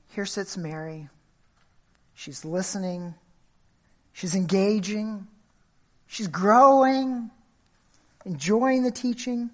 Here 0.08 0.26
sits 0.26 0.56
Mary. 0.56 1.08
She's 2.14 2.44
listening. 2.44 3.14
She's 4.18 4.34
engaging. 4.34 5.28
She's 6.08 6.26
growing, 6.26 7.30
enjoying 8.26 8.82
the 8.82 8.90
teaching. 8.90 9.48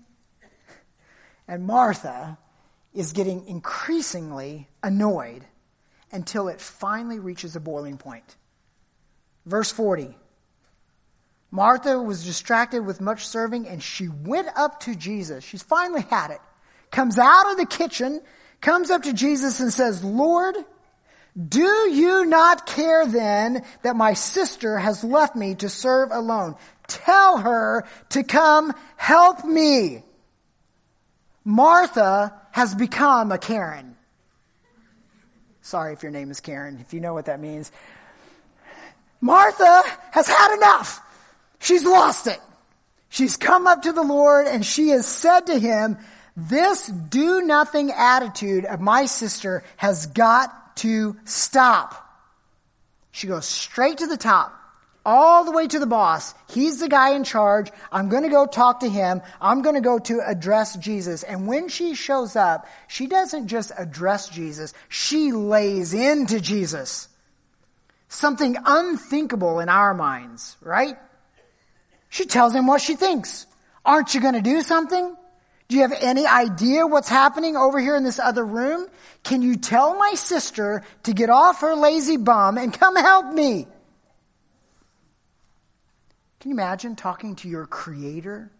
And 1.47 1.67
Martha 1.67 2.39
is 2.95 3.13
getting 3.13 3.47
increasingly 3.47 4.67
annoyed 4.83 5.45
until 6.13 6.49
it 6.49 6.63
finally 6.63 7.19
reaches 7.19 7.55
a 7.55 7.61
boiling 7.61 7.99
point. 7.99 8.37
Verse 9.45 9.71
40. 9.71 10.17
Martha 11.51 12.01
was 12.01 12.25
distracted 12.25 12.87
with 12.87 13.03
much 13.03 13.27
serving 13.27 13.69
and 13.69 13.83
she 13.83 14.09
went 14.09 14.49
up 14.57 14.81
to 14.81 14.95
Jesus. 14.95 15.45
She's 15.45 15.63
finally 15.63 16.07
had 16.09 16.31
it. 16.31 16.41
Comes 16.91 17.19
out 17.19 17.51
of 17.51 17.59
the 17.59 17.67
kitchen, 17.67 18.23
comes 18.63 18.89
up 18.89 19.03
to 19.03 19.13
Jesus 19.13 19.61
and 19.61 19.71
says, 19.71 20.03
Lord, 20.03 20.57
do 21.37 21.91
you 21.91 22.25
not 22.27 22.65
care 22.67 23.07
then 23.07 23.65
that 23.83 23.97
my 23.97 24.15
sister 24.15 24.79
has 24.79 25.03
left 25.03 25.35
me 25.35 25.57
to 25.57 25.69
serve 25.69 26.11
alone? 26.13 26.55
Tell 26.87 27.39
her 27.39 27.85
to 28.11 28.23
come 28.23 28.73
help 28.97 29.45
me. 29.45 30.05
Martha 31.45 32.33
has 32.53 32.75
become 32.75 33.33
a 33.33 33.39
Karen. 33.39 33.97
Sorry 35.61 35.93
if 35.93 36.03
your 36.03 36.13
name 36.13 36.31
is 36.31 36.41
Karen, 36.41 36.79
if 36.81 36.95
you 36.95 37.01
know 37.01 37.15
what 37.15 37.27
that 37.27 37.41
means. 37.41 37.73
Martha 39.21 39.83
has 40.13 40.29
had 40.29 40.55
enough. 40.57 41.01
She's 41.59 41.85
lost 41.85 42.27
it. 42.27 42.39
She's 43.09 43.37
come 43.37 43.67
up 43.67 43.83
to 43.83 43.93
the 43.93 44.03
Lord 44.03 44.47
and 44.47 44.65
she 44.65 44.91
has 44.91 45.07
said 45.07 45.47
to 45.47 45.59
him, 45.59 45.99
this 46.37 46.87
do 46.87 47.43
nothing 47.43 47.91
attitude 47.91 48.65
of 48.65 48.81
my 48.81 49.07
sister 49.07 49.65
has 49.77 50.07
got 50.07 50.53
to 50.77 51.17
stop. 51.25 52.01
She 53.13 53.27
goes 53.27 53.47
straight 53.47 53.99
to 53.99 54.07
the 54.07 54.17
top, 54.17 54.53
all 55.07 55.45
the 55.45 55.53
way 55.53 55.67
to 55.69 55.79
the 55.79 55.87
boss. 55.87 56.35
He's 56.51 56.81
the 56.81 56.89
guy 56.89 57.11
in 57.15 57.25
charge. 57.25 57.71
I'm 57.93 58.09
going 58.09 58.25
to 58.25 58.29
go 58.29 58.47
talk 58.47 58.81
to 58.81 58.89
him. 58.89 59.23
I'm 59.41 59.63
going 59.63 59.77
to 59.77 59.81
go 59.81 59.99
to 60.01 60.21
address 60.27 60.77
Jesus. 60.77 61.23
And 61.23 61.47
when 61.47 61.69
she 61.69 61.95
shows 61.95 62.35
up, 62.37 62.67
she 62.89 63.07
doesn't 63.07 63.49
just 63.49 63.71
address 63.77 64.29
Jesus, 64.29 64.75
she 64.89 65.33
lays 65.33 65.95
into 65.95 66.41
Jesus. 66.41 67.09
Something 68.09 68.57
unthinkable 68.65 69.61
in 69.61 69.69
our 69.69 69.95
minds, 69.95 70.57
right? 70.61 70.97
She 72.11 72.27
tells 72.27 72.55
him 72.55 72.67
what 72.67 72.81
she 72.81 72.95
thinks. 72.95 73.47
Aren't 73.85 74.15
you 74.15 74.21
going 74.21 74.35
to 74.35 74.41
do 74.41 74.63
something? 74.63 75.17
Do 75.69 75.77
you 75.77 75.83
have 75.83 75.97
any 75.99 76.27
idea 76.27 76.87
what's 76.87 77.09
happening 77.09 77.57
over 77.57 77.81
here 77.81 77.97
in 77.97 78.05
this 78.05 78.19
other 78.19 78.45
room? 78.45 78.87
Can 79.23 79.41
you 79.41 79.57
tell 79.57 79.97
my 79.97 80.13
sister 80.15 80.83
to 81.05 81.13
get 81.13 81.31
off 81.31 81.63
her 81.63 81.75
lazy 81.75 82.19
bum 82.19 82.59
and 82.59 82.73
come 82.73 82.97
help 82.97 83.33
me? 83.33 83.67
Can 86.41 86.51
you 86.51 86.55
imagine 86.57 86.97
talking 86.97 87.37
to 87.37 87.49
your 87.49 87.67
creator 87.67 88.51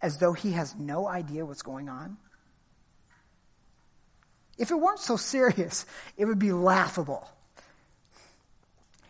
as 0.00 0.18
though 0.18 0.32
he 0.32 0.52
has 0.52 0.76
no 0.76 1.08
idea 1.08 1.44
what's 1.44 1.62
going 1.62 1.88
on? 1.88 2.16
If 4.56 4.70
it 4.70 4.76
weren't 4.76 5.00
so 5.00 5.16
serious, 5.16 5.84
it 6.16 6.24
would 6.24 6.38
be 6.38 6.52
laughable. 6.52 7.28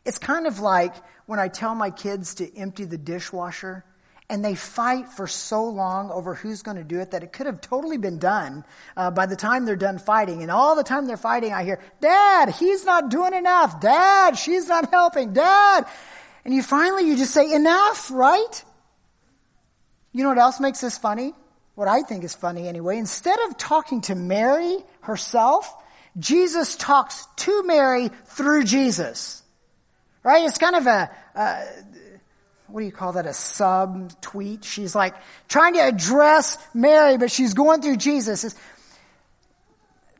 It's 0.06 0.18
kind 0.18 0.46
of 0.46 0.60
like 0.60 0.94
when 1.26 1.38
I 1.38 1.48
tell 1.48 1.74
my 1.74 1.90
kids 1.90 2.36
to 2.36 2.56
empty 2.56 2.84
the 2.84 2.96
dishwasher 2.96 3.84
And 4.28 4.44
they 4.44 4.56
fight 4.56 5.08
for 5.10 5.28
so 5.28 5.64
long 5.64 6.10
over 6.10 6.34
who's 6.34 6.62
going 6.62 6.78
to 6.78 6.84
do 6.84 6.98
it 7.00 7.12
that 7.12 7.22
it 7.22 7.32
could 7.32 7.46
have 7.46 7.60
totally 7.60 7.96
been 7.96 8.18
done 8.18 8.64
uh, 8.96 9.12
by 9.12 9.26
the 9.26 9.36
time 9.36 9.64
they're 9.64 9.76
done 9.76 9.98
fighting. 9.98 10.42
And 10.42 10.50
all 10.50 10.74
the 10.74 10.82
time 10.82 11.06
they're 11.06 11.16
fighting, 11.16 11.52
I 11.52 11.62
hear, 11.62 11.80
Dad, 12.00 12.50
he's 12.50 12.84
not 12.84 13.08
doing 13.08 13.34
enough. 13.34 13.80
Dad, 13.80 14.36
she's 14.36 14.66
not 14.66 14.90
helping. 14.90 15.32
Dad. 15.32 15.86
And 16.44 16.52
you 16.52 16.62
finally, 16.62 17.06
you 17.06 17.16
just 17.16 17.32
say, 17.32 17.52
enough, 17.52 18.10
right? 18.10 18.64
You 20.12 20.22
know 20.22 20.30
what 20.30 20.38
else 20.38 20.58
makes 20.58 20.80
this 20.80 20.98
funny? 20.98 21.32
What 21.76 21.88
I 21.88 22.02
think 22.02 22.24
is 22.24 22.34
funny 22.34 22.66
anyway. 22.66 22.98
Instead 22.98 23.38
of 23.48 23.58
talking 23.58 24.00
to 24.02 24.14
Mary 24.14 24.78
herself, 25.02 25.72
Jesus 26.18 26.74
talks 26.74 27.26
to 27.36 27.62
Mary 27.64 28.10
through 28.24 28.64
Jesus. 28.64 29.42
Right? 30.22 30.44
It's 30.44 30.58
kind 30.58 30.74
of 30.74 30.86
a, 30.86 31.10
uh, 31.34 31.64
what 32.68 32.80
do 32.80 32.86
you 32.86 32.92
call 32.92 33.12
that? 33.12 33.26
A 33.26 33.32
sub 33.32 34.20
tweet. 34.20 34.64
She's 34.64 34.94
like 34.94 35.14
trying 35.48 35.74
to 35.74 35.80
address 35.80 36.58
Mary, 36.74 37.18
but 37.18 37.30
she's 37.30 37.54
going 37.54 37.82
through 37.82 37.96
Jesus. 37.96 38.54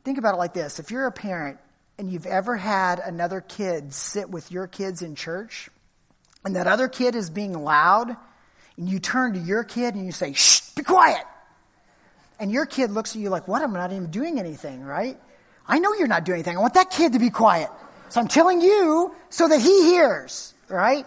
Think 0.03 0.17
about 0.17 0.35
it 0.35 0.37
like 0.37 0.53
this. 0.53 0.79
If 0.79 0.91
you're 0.91 1.05
a 1.05 1.11
parent 1.11 1.57
and 1.97 2.11
you've 2.11 2.25
ever 2.25 2.55
had 2.55 2.99
another 2.99 3.41
kid 3.41 3.93
sit 3.93 4.29
with 4.29 4.51
your 4.51 4.67
kids 4.67 5.01
in 5.01 5.15
church, 5.15 5.69
and 6.45 6.55
that 6.55 6.67
other 6.67 6.87
kid 6.87 7.15
is 7.15 7.29
being 7.29 7.53
loud, 7.53 8.15
and 8.77 8.87
you 8.87 8.99
turn 8.99 9.33
to 9.33 9.39
your 9.39 9.63
kid 9.63 9.95
and 9.95 10.05
you 10.05 10.11
say, 10.11 10.33
shh, 10.33 10.61
be 10.75 10.83
quiet. 10.83 11.23
And 12.39 12.51
your 12.51 12.65
kid 12.65 12.91
looks 12.91 13.15
at 13.15 13.21
you 13.21 13.29
like, 13.29 13.47
what? 13.47 13.61
I'm 13.61 13.73
not 13.73 13.91
even 13.91 14.11
doing 14.11 14.39
anything, 14.39 14.83
right? 14.83 15.19
I 15.67 15.79
know 15.79 15.93
you're 15.95 16.07
not 16.07 16.23
doing 16.23 16.37
anything. 16.37 16.55
I 16.55 16.61
want 16.61 16.75
that 16.75 16.91
kid 16.91 17.13
to 17.13 17.19
be 17.19 17.31
quiet. 17.31 17.69
So 18.09 18.21
I'm 18.21 18.27
telling 18.27 18.61
you 18.61 19.13
so 19.29 19.47
that 19.47 19.59
he 19.59 19.83
hears, 19.83 20.53
right? 20.69 21.05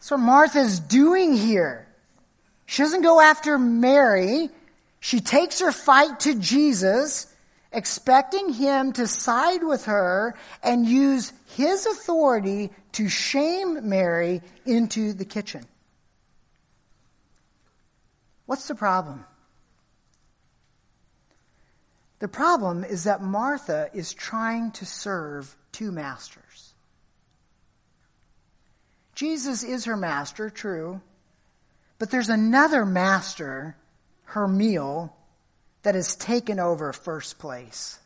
That's 0.00 0.12
what 0.12 0.20
Martha's 0.20 0.80
doing 0.80 1.34
here. 1.34 1.86
She 2.64 2.82
doesn't 2.82 3.02
go 3.02 3.20
after 3.20 3.58
Mary. 3.58 4.48
She 4.98 5.20
takes 5.20 5.60
her 5.60 5.72
fight 5.72 6.20
to 6.20 6.36
Jesus, 6.36 7.26
expecting 7.70 8.50
him 8.50 8.94
to 8.94 9.06
side 9.06 9.62
with 9.62 9.84
her 9.84 10.36
and 10.62 10.86
use 10.86 11.34
his 11.54 11.84
authority 11.84 12.70
to 12.92 13.10
shame 13.10 13.90
Mary 13.90 14.40
into 14.64 15.12
the 15.12 15.26
kitchen. 15.26 15.66
What's 18.46 18.68
the 18.68 18.74
problem? 18.74 19.26
The 22.20 22.28
problem 22.28 22.84
is 22.84 23.04
that 23.04 23.22
Martha 23.22 23.90
is 23.92 24.14
trying 24.14 24.70
to 24.72 24.86
serve 24.86 25.54
two 25.72 25.92
masters. 25.92 26.39
Jesus 29.20 29.62
is 29.62 29.84
her 29.84 29.98
master, 29.98 30.48
true, 30.48 31.02
but 31.98 32.10
there's 32.10 32.30
another 32.30 32.86
master, 32.86 33.76
her 34.24 34.48
meal, 34.48 35.14
that 35.82 35.94
has 35.94 36.16
taken 36.16 36.58
over 36.58 36.90
first 36.94 37.38
place. 37.38 37.98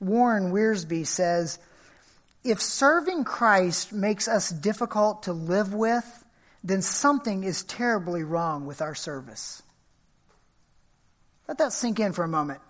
Warren 0.00 0.50
Wiersbe 0.50 1.06
says, 1.06 1.58
if 2.42 2.62
serving 2.62 3.24
Christ 3.24 3.92
makes 3.92 4.28
us 4.28 4.48
difficult 4.48 5.24
to 5.24 5.34
live 5.34 5.74
with, 5.74 6.24
then 6.64 6.80
something 6.80 7.44
is 7.44 7.64
terribly 7.64 8.24
wrong 8.24 8.64
with 8.64 8.80
our 8.80 8.94
service. 8.94 9.62
Let 11.48 11.58
that 11.58 11.74
sink 11.74 12.00
in 12.00 12.14
for 12.14 12.24
a 12.24 12.28
moment. 12.28 12.62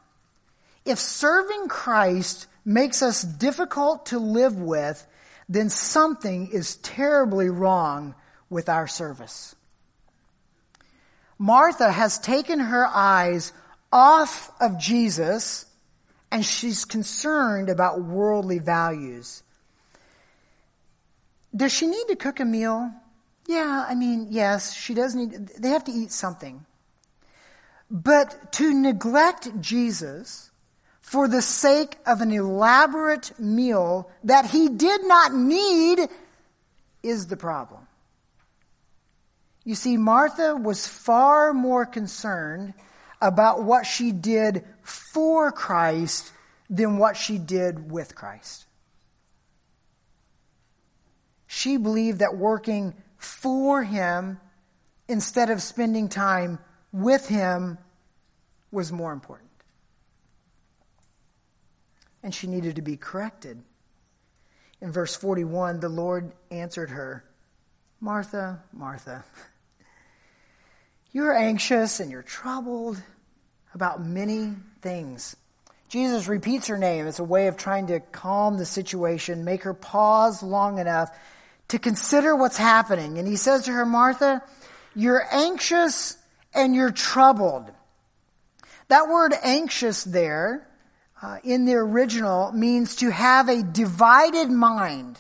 If 0.85 0.99
serving 0.99 1.69
Christ 1.69 2.49
makes 2.65 3.01
us 3.01 3.23
difficult 3.23 4.07
to 4.07 4.19
live 4.19 4.61
with, 4.61 5.07
then 5.49 5.71
something 5.71 6.49
is 6.49 6.77
terribly 6.77 7.49
wrong 7.49 8.15
with 8.51 8.69
our 8.69 8.87
service. 8.87 9.55
Martha 11.39 11.91
has 11.91 12.19
taken 12.19 12.59
her 12.59 12.87
eyes 12.87 13.53
off 13.93 14.51
of 14.61 14.79
Jesus 14.79 15.67
and 16.31 16.45
she's 16.45 16.85
concerned 16.85 17.69
about 17.69 18.03
worldly 18.03 18.59
values. 18.59 19.43
Does 21.55 21.73
she 21.73 21.87
need 21.87 22.05
to 22.09 22.17
cook 22.17 22.41
a 22.41 22.45
meal? 22.45 22.91
Yeah, 23.47 23.87
I 23.89 23.95
mean, 23.95 24.29
yes, 24.31 24.75
she 24.75 24.95
does 24.95 25.15
need, 25.15 25.49
they 25.59 25.69
have 25.69 25.85
to 25.85 25.93
eat 25.93 26.11
something. 26.11 26.65
But 27.91 28.53
to 28.55 28.75
neglect 28.75 29.61
Jesus 29.61 30.51
for 31.07 31.29
the 31.29 31.41
sake 31.41 31.97
of 32.05 32.21
an 32.21 32.33
elaborate 32.33 33.31
meal 33.39 34.11
that 34.25 34.45
he 34.45 34.69
did 34.69 35.07
not 35.07 35.33
need 35.33 36.01
is 37.01 37.29
the 37.29 37.37
problem. 37.37 37.87
You 39.63 39.77
see, 39.77 39.97
Martha 39.97 40.57
was 40.57 40.89
far 40.89 41.55
more 41.55 41.87
concerned 41.87 42.75
about 43.23 43.63
what 43.63 43.87
she 43.87 44.11
did 44.11 44.65
for 44.83 45.53
Christ 45.53 46.33
than 46.69 46.99
what 46.99 47.17
she 47.17 47.39
did 47.39 47.89
with 47.89 48.17
Christ. 48.17 48.67
She 51.47 51.77
believed 51.77 52.19
that 52.19 52.37
working 52.37 52.95
for 53.17 53.85
him 53.85 54.41
instead 55.07 55.51
of 55.51 55.63
spending 55.63 56.09
time 56.09 56.59
with 56.93 57.29
him 57.29 57.79
was 58.73 58.91
more 58.91 59.13
important. 59.13 59.47
And 62.27 62.35
she 62.35 62.49
needed 62.49 62.75
to 62.75 62.83
be 62.83 62.97
corrected. 62.97 63.63
In 64.81 64.91
verse 64.91 65.15
41, 65.15 65.79
the 65.79 65.89
Lord 65.89 66.33
answered 66.51 66.91
her, 66.91 67.25
Martha, 68.01 68.65
Martha, 68.73 69.25
you're 71.13 71.33
anxious 71.33 72.01
and 72.01 72.11
you're 72.11 72.25
troubled 72.25 73.01
about 73.75 74.05
many 74.05 74.55
things. 74.83 75.37
Jesus 75.89 76.27
repeats 76.27 76.67
her 76.67 76.77
name. 76.77 77.07
It's 77.07 77.21
a 77.21 77.25
way 77.25 77.47
of 77.47 77.57
trying 77.57 77.87
to 77.87 78.01
calm 78.01 78.59
the 78.59 78.67
situation, 78.67 79.45
make 79.45 79.63
her 79.63 79.73
pause 79.73 80.43
long 80.43 80.81
enough 80.81 81.17
to 81.69 81.79
consider 81.79 82.35
what's 82.35 82.57
happening. 82.57 83.19
And 83.19 83.29
he 83.29 83.37
says 83.37 83.67
to 83.67 83.71
her, 83.71 83.87
Martha, 83.87 84.43
you're 84.97 85.25
anxious 85.31 86.19
and 86.53 86.75
you're 86.75 86.91
troubled. 86.91 87.71
That 88.89 89.09
word 89.09 89.33
anxious 89.45 90.03
there 90.03 90.67
uh, 91.23 91.39
in 91.45 91.65
the 91.65 91.75
original 91.75 92.53
means 92.53 92.97
to 92.97 93.11
have 93.11 93.49
a 93.49 93.63
divided 93.63 94.51
mind. 94.51 95.19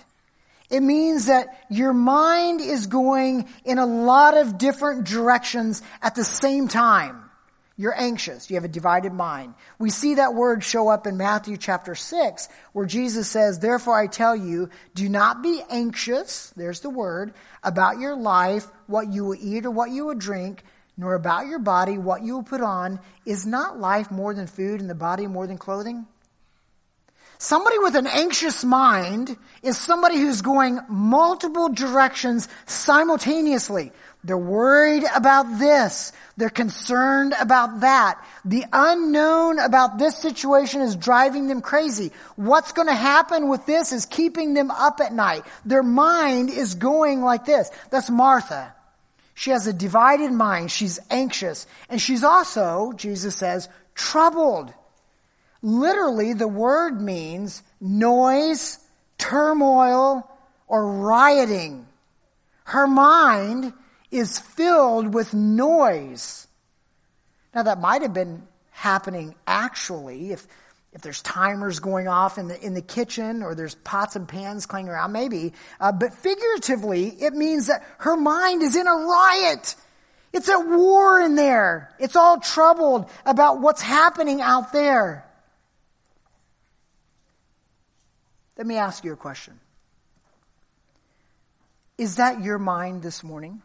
It 0.68 0.80
means 0.80 1.26
that 1.26 1.64
your 1.70 1.92
mind 1.92 2.60
is 2.60 2.86
going 2.86 3.48
in 3.64 3.78
a 3.78 3.86
lot 3.86 4.36
of 4.36 4.58
different 4.58 5.04
directions 5.04 5.82
at 6.02 6.14
the 6.14 6.24
same 6.24 6.68
time. 6.68 7.22
You're 7.78 7.98
anxious. 7.98 8.48
You 8.48 8.56
have 8.56 8.64
a 8.64 8.68
divided 8.68 9.12
mind. 9.12 9.54
We 9.78 9.90
see 9.90 10.14
that 10.14 10.34
word 10.34 10.64
show 10.64 10.88
up 10.88 11.06
in 11.06 11.18
Matthew 11.18 11.58
chapter 11.58 11.94
6, 11.94 12.48
where 12.72 12.86
Jesus 12.86 13.28
says, 13.28 13.58
Therefore 13.58 13.98
I 13.98 14.06
tell 14.06 14.34
you, 14.34 14.70
do 14.94 15.10
not 15.10 15.42
be 15.42 15.62
anxious, 15.68 16.54
there's 16.56 16.80
the 16.80 16.90
word, 16.90 17.34
about 17.62 17.98
your 17.98 18.16
life, 18.16 18.66
what 18.86 19.08
you 19.08 19.26
will 19.26 19.36
eat 19.38 19.66
or 19.66 19.70
what 19.70 19.90
you 19.90 20.06
will 20.06 20.14
drink, 20.14 20.62
nor 20.96 21.14
about 21.14 21.46
your 21.46 21.58
body, 21.58 21.98
what 21.98 22.22
you 22.22 22.34
will 22.34 22.42
put 22.42 22.60
on. 22.60 23.00
Is 23.24 23.46
not 23.46 23.78
life 23.78 24.10
more 24.10 24.34
than 24.34 24.46
food 24.46 24.80
and 24.80 24.88
the 24.88 24.94
body 24.94 25.26
more 25.26 25.46
than 25.46 25.58
clothing? 25.58 26.06
Somebody 27.38 27.78
with 27.78 27.96
an 27.96 28.06
anxious 28.06 28.64
mind 28.64 29.36
is 29.62 29.76
somebody 29.76 30.16
who's 30.16 30.40
going 30.40 30.80
multiple 30.88 31.68
directions 31.68 32.48
simultaneously. 32.64 33.92
They're 34.24 34.38
worried 34.38 35.04
about 35.14 35.58
this. 35.58 36.12
They're 36.38 36.48
concerned 36.48 37.34
about 37.38 37.80
that. 37.80 38.24
The 38.44 38.64
unknown 38.72 39.58
about 39.58 39.98
this 39.98 40.16
situation 40.16 40.80
is 40.80 40.96
driving 40.96 41.46
them 41.46 41.60
crazy. 41.60 42.10
What's 42.36 42.72
going 42.72 42.88
to 42.88 42.94
happen 42.94 43.48
with 43.48 43.66
this 43.66 43.92
is 43.92 44.06
keeping 44.06 44.54
them 44.54 44.70
up 44.70 45.00
at 45.00 45.12
night. 45.12 45.44
Their 45.66 45.82
mind 45.82 46.48
is 46.50 46.74
going 46.74 47.20
like 47.20 47.44
this. 47.44 47.70
That's 47.90 48.08
Martha. 48.08 48.74
She 49.38 49.50
has 49.50 49.66
a 49.66 49.72
divided 49.72 50.32
mind. 50.32 50.72
She's 50.72 50.98
anxious. 51.10 51.66
And 51.90 52.00
she's 52.00 52.24
also, 52.24 52.94
Jesus 52.96 53.36
says, 53.36 53.68
troubled. 53.94 54.72
Literally, 55.60 56.32
the 56.32 56.48
word 56.48 57.02
means 57.02 57.62
noise, 57.78 58.78
turmoil, 59.18 60.26
or 60.66 60.88
rioting. 60.88 61.86
Her 62.64 62.86
mind 62.86 63.74
is 64.10 64.38
filled 64.38 65.12
with 65.12 65.34
noise. 65.34 66.48
Now, 67.54 67.64
that 67.64 67.78
might 67.78 68.00
have 68.00 68.14
been 68.14 68.42
happening 68.70 69.34
actually 69.46 70.32
if, 70.32 70.46
if 70.96 71.02
there's 71.02 71.20
timers 71.20 71.78
going 71.78 72.08
off 72.08 72.38
in 72.38 72.48
the, 72.48 72.58
in 72.58 72.72
the 72.72 72.80
kitchen 72.80 73.42
or 73.42 73.54
there's 73.54 73.74
pots 73.74 74.16
and 74.16 74.26
pans 74.26 74.64
clanging 74.64 74.88
around, 74.88 75.12
maybe. 75.12 75.52
Uh, 75.78 75.92
but 75.92 76.14
figuratively, 76.14 77.08
it 77.08 77.34
means 77.34 77.66
that 77.66 77.84
her 77.98 78.16
mind 78.16 78.62
is 78.62 78.74
in 78.76 78.86
a 78.86 78.94
riot. 78.94 79.74
It's 80.32 80.48
at 80.48 80.66
war 80.66 81.20
in 81.20 81.34
there. 81.34 81.94
It's 81.98 82.16
all 82.16 82.40
troubled 82.40 83.10
about 83.26 83.60
what's 83.60 83.82
happening 83.82 84.40
out 84.40 84.72
there. 84.72 85.26
Let 88.56 88.66
me 88.66 88.76
ask 88.76 89.04
you 89.04 89.12
a 89.12 89.16
question. 89.16 89.60
Is 91.98 92.16
that 92.16 92.42
your 92.42 92.58
mind 92.58 93.02
this 93.02 93.22
morning? 93.22 93.60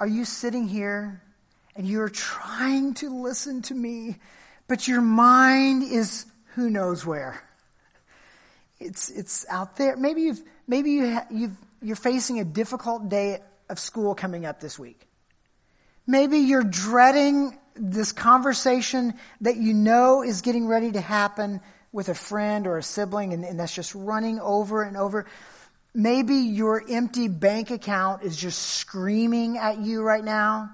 Are 0.00 0.08
you 0.08 0.24
sitting 0.24 0.66
here 0.66 1.22
and 1.76 1.86
you're 1.86 2.08
trying 2.08 2.94
to 2.94 3.10
listen 3.22 3.62
to 3.62 3.74
me, 3.74 4.16
but 4.68 4.86
your 4.86 5.00
mind 5.00 5.82
is 5.82 6.26
who 6.54 6.70
knows 6.70 7.04
where? 7.04 7.42
It's, 8.78 9.10
it's 9.10 9.46
out 9.48 9.76
there. 9.76 9.96
Maybe 9.96 10.22
you've, 10.22 10.42
maybe 10.66 10.92
you 10.92 11.14
ha- 11.14 11.26
you've, 11.30 11.56
you're 11.82 11.96
facing 11.96 12.40
a 12.40 12.44
difficult 12.44 13.08
day 13.08 13.40
of 13.68 13.78
school 13.78 14.14
coming 14.14 14.46
up 14.46 14.60
this 14.60 14.78
week. 14.78 15.08
Maybe 16.06 16.38
you're 16.38 16.64
dreading 16.64 17.58
this 17.74 18.12
conversation 18.12 19.14
that 19.40 19.56
you 19.56 19.74
know 19.74 20.22
is 20.22 20.42
getting 20.42 20.66
ready 20.66 20.92
to 20.92 21.00
happen 21.00 21.60
with 21.92 22.08
a 22.08 22.14
friend 22.14 22.66
or 22.66 22.78
a 22.78 22.82
sibling, 22.82 23.32
and, 23.32 23.44
and 23.44 23.58
that's 23.58 23.74
just 23.74 23.94
running 23.94 24.38
over 24.40 24.82
and 24.82 24.96
over. 24.96 25.26
Maybe 25.94 26.34
your 26.34 26.84
empty 26.88 27.28
bank 27.28 27.70
account 27.70 28.22
is 28.22 28.36
just 28.36 28.60
screaming 28.60 29.58
at 29.58 29.78
you 29.78 30.02
right 30.02 30.24
now. 30.24 30.70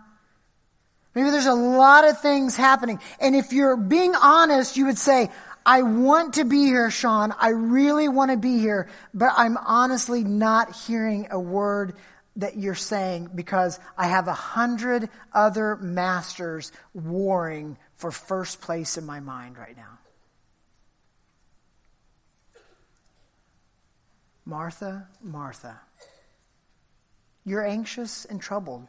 Maybe 1.14 1.30
there's 1.30 1.46
a 1.46 1.54
lot 1.54 2.08
of 2.08 2.20
things 2.20 2.56
happening. 2.56 3.00
And 3.20 3.34
if 3.34 3.52
you're 3.52 3.76
being 3.76 4.14
honest, 4.14 4.76
you 4.76 4.86
would 4.86 4.98
say, 4.98 5.30
I 5.66 5.82
want 5.82 6.34
to 6.34 6.44
be 6.44 6.64
here, 6.64 6.90
Shawn. 6.90 7.34
I 7.38 7.50
really 7.50 8.08
want 8.08 8.30
to 8.30 8.36
be 8.36 8.58
here, 8.58 8.88
but 9.12 9.32
I'm 9.36 9.56
honestly 9.56 10.24
not 10.24 10.74
hearing 10.74 11.28
a 11.30 11.38
word 11.38 11.94
that 12.36 12.56
you're 12.56 12.74
saying 12.74 13.30
because 13.34 13.78
I 13.98 14.06
have 14.06 14.28
a 14.28 14.32
hundred 14.32 15.08
other 15.32 15.76
masters 15.76 16.72
warring 16.94 17.76
for 17.96 18.10
first 18.10 18.60
place 18.60 18.96
in 18.96 19.04
my 19.04 19.20
mind 19.20 19.58
right 19.58 19.76
now. 19.76 19.98
Martha, 24.46 25.06
Martha, 25.22 25.80
you're 27.44 27.66
anxious 27.66 28.24
and 28.24 28.40
troubled 28.40 28.86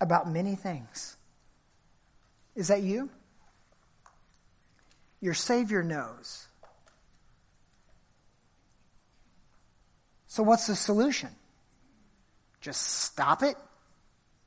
about 0.00 0.30
many 0.30 0.54
things. 0.54 1.15
Is 2.56 2.68
that 2.68 2.82
you? 2.82 3.10
Your 5.20 5.34
Savior 5.34 5.82
knows. 5.82 6.46
So, 10.26 10.42
what's 10.42 10.66
the 10.66 10.74
solution? 10.74 11.30
Just 12.60 12.82
stop 12.82 13.42
it? 13.42 13.56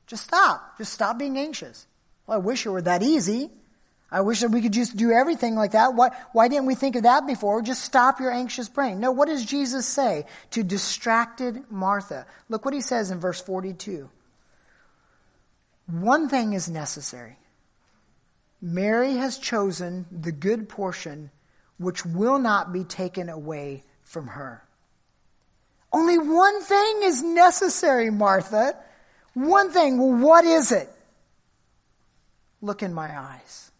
Just 0.06 0.24
stop. 0.24 0.76
Just 0.76 0.92
stop 0.92 1.18
being 1.18 1.38
anxious. 1.38 1.86
Well, 2.26 2.36
I 2.36 2.40
wish 2.40 2.66
it 2.66 2.70
were 2.70 2.82
that 2.82 3.02
easy. 3.02 3.50
I 4.12 4.22
wish 4.22 4.40
that 4.40 4.50
we 4.50 4.60
could 4.60 4.72
just 4.72 4.96
do 4.96 5.12
everything 5.12 5.54
like 5.54 5.72
that. 5.72 5.94
Why, 5.94 6.10
why 6.32 6.48
didn't 6.48 6.66
we 6.66 6.74
think 6.74 6.96
of 6.96 7.04
that 7.04 7.26
before? 7.28 7.62
Just 7.62 7.82
stop 7.82 8.18
your 8.18 8.32
anxious 8.32 8.68
brain. 8.68 8.98
No, 8.98 9.12
what 9.12 9.28
does 9.28 9.44
Jesus 9.44 9.86
say 9.86 10.26
to 10.50 10.64
distracted 10.64 11.62
Martha? 11.70 12.26
Look 12.48 12.64
what 12.64 12.74
he 12.74 12.80
says 12.80 13.12
in 13.12 13.20
verse 13.20 13.40
42. 13.40 14.10
One 15.86 16.28
thing 16.28 16.54
is 16.54 16.68
necessary. 16.68 17.36
Mary 18.62 19.14
has 19.14 19.38
chosen 19.38 20.06
the 20.10 20.32
good 20.32 20.68
portion 20.68 21.30
which 21.78 22.04
will 22.04 22.38
not 22.38 22.72
be 22.72 22.84
taken 22.84 23.28
away 23.28 23.82
from 24.02 24.26
her. 24.26 24.62
Only 25.92 26.18
one 26.18 26.62
thing 26.62 27.00
is 27.04 27.22
necessary, 27.22 28.10
Martha. 28.10 28.76
One 29.34 29.70
thing. 29.72 29.98
Well, 29.98 30.18
what 30.18 30.44
is 30.44 30.72
it? 30.72 30.88
Look 32.60 32.82
in 32.82 32.92
my 32.92 33.18
eyes. 33.18 33.70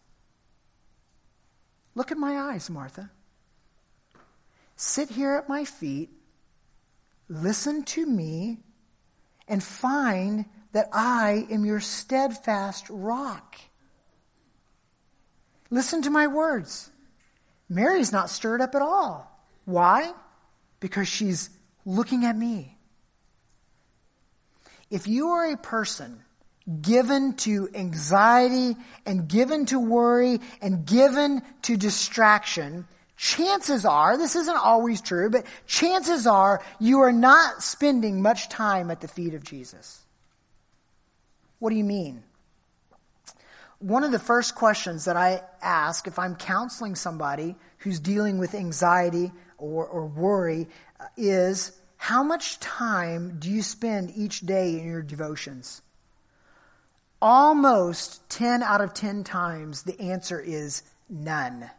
Look 1.93 2.11
at 2.11 2.17
my 2.17 2.51
eyes, 2.51 2.69
Martha. 2.69 3.11
Sit 4.75 5.09
here 5.09 5.35
at 5.35 5.47
my 5.47 5.63
feet, 5.63 6.09
listen 7.29 7.83
to 7.83 8.03
me, 8.03 8.57
and 9.47 9.61
find 9.61 10.45
that 10.71 10.89
I 10.91 11.45
am 11.51 11.65
your 11.65 11.81
steadfast 11.81 12.87
rock. 12.89 13.57
Listen 15.71 16.01
to 16.03 16.09
my 16.09 16.27
words. 16.27 16.91
Mary's 17.69 18.11
not 18.11 18.29
stirred 18.29 18.61
up 18.61 18.75
at 18.75 18.81
all. 18.81 19.31
Why? 19.65 20.11
Because 20.81 21.07
she's 21.07 21.49
looking 21.85 22.25
at 22.25 22.37
me. 22.37 22.77
If 24.89 25.07
you 25.07 25.29
are 25.29 25.51
a 25.51 25.57
person 25.57 26.21
given 26.81 27.33
to 27.35 27.69
anxiety 27.73 28.75
and 29.05 29.27
given 29.27 29.65
to 29.67 29.79
worry 29.79 30.39
and 30.61 30.85
given 30.85 31.41
to 31.63 31.77
distraction, 31.77 32.85
chances 33.15 33.85
are, 33.85 34.17
this 34.17 34.35
isn't 34.35 34.57
always 34.57 34.99
true, 34.99 35.29
but 35.29 35.45
chances 35.65 36.27
are 36.27 36.61
you 36.79 36.99
are 36.99 37.13
not 37.13 37.63
spending 37.63 38.21
much 38.21 38.49
time 38.49 38.91
at 38.91 38.99
the 38.99 39.07
feet 39.07 39.33
of 39.33 39.45
Jesus. 39.45 40.01
What 41.59 41.69
do 41.69 41.77
you 41.77 41.85
mean? 41.85 42.23
One 43.81 44.03
of 44.03 44.11
the 44.11 44.19
first 44.19 44.53
questions 44.53 45.05
that 45.05 45.17
I 45.17 45.41
ask 45.61 46.07
if 46.07 46.19
I'm 46.19 46.35
counseling 46.35 46.95
somebody 46.95 47.55
who's 47.79 47.99
dealing 47.99 48.37
with 48.37 48.53
anxiety 48.53 49.31
or, 49.57 49.87
or 49.87 50.05
worry 50.05 50.67
uh, 50.99 51.05
is 51.17 51.71
how 51.97 52.21
much 52.21 52.59
time 52.59 53.37
do 53.39 53.49
you 53.49 53.63
spend 53.63 54.11
each 54.15 54.41
day 54.41 54.79
in 54.79 54.85
your 54.85 55.01
devotions? 55.01 55.81
Almost 57.21 58.27
10 58.29 58.61
out 58.61 58.81
of 58.81 58.93
10 58.93 59.23
times, 59.23 59.83
the 59.83 59.99
answer 59.99 60.39
is 60.39 60.83
none. 61.09 61.69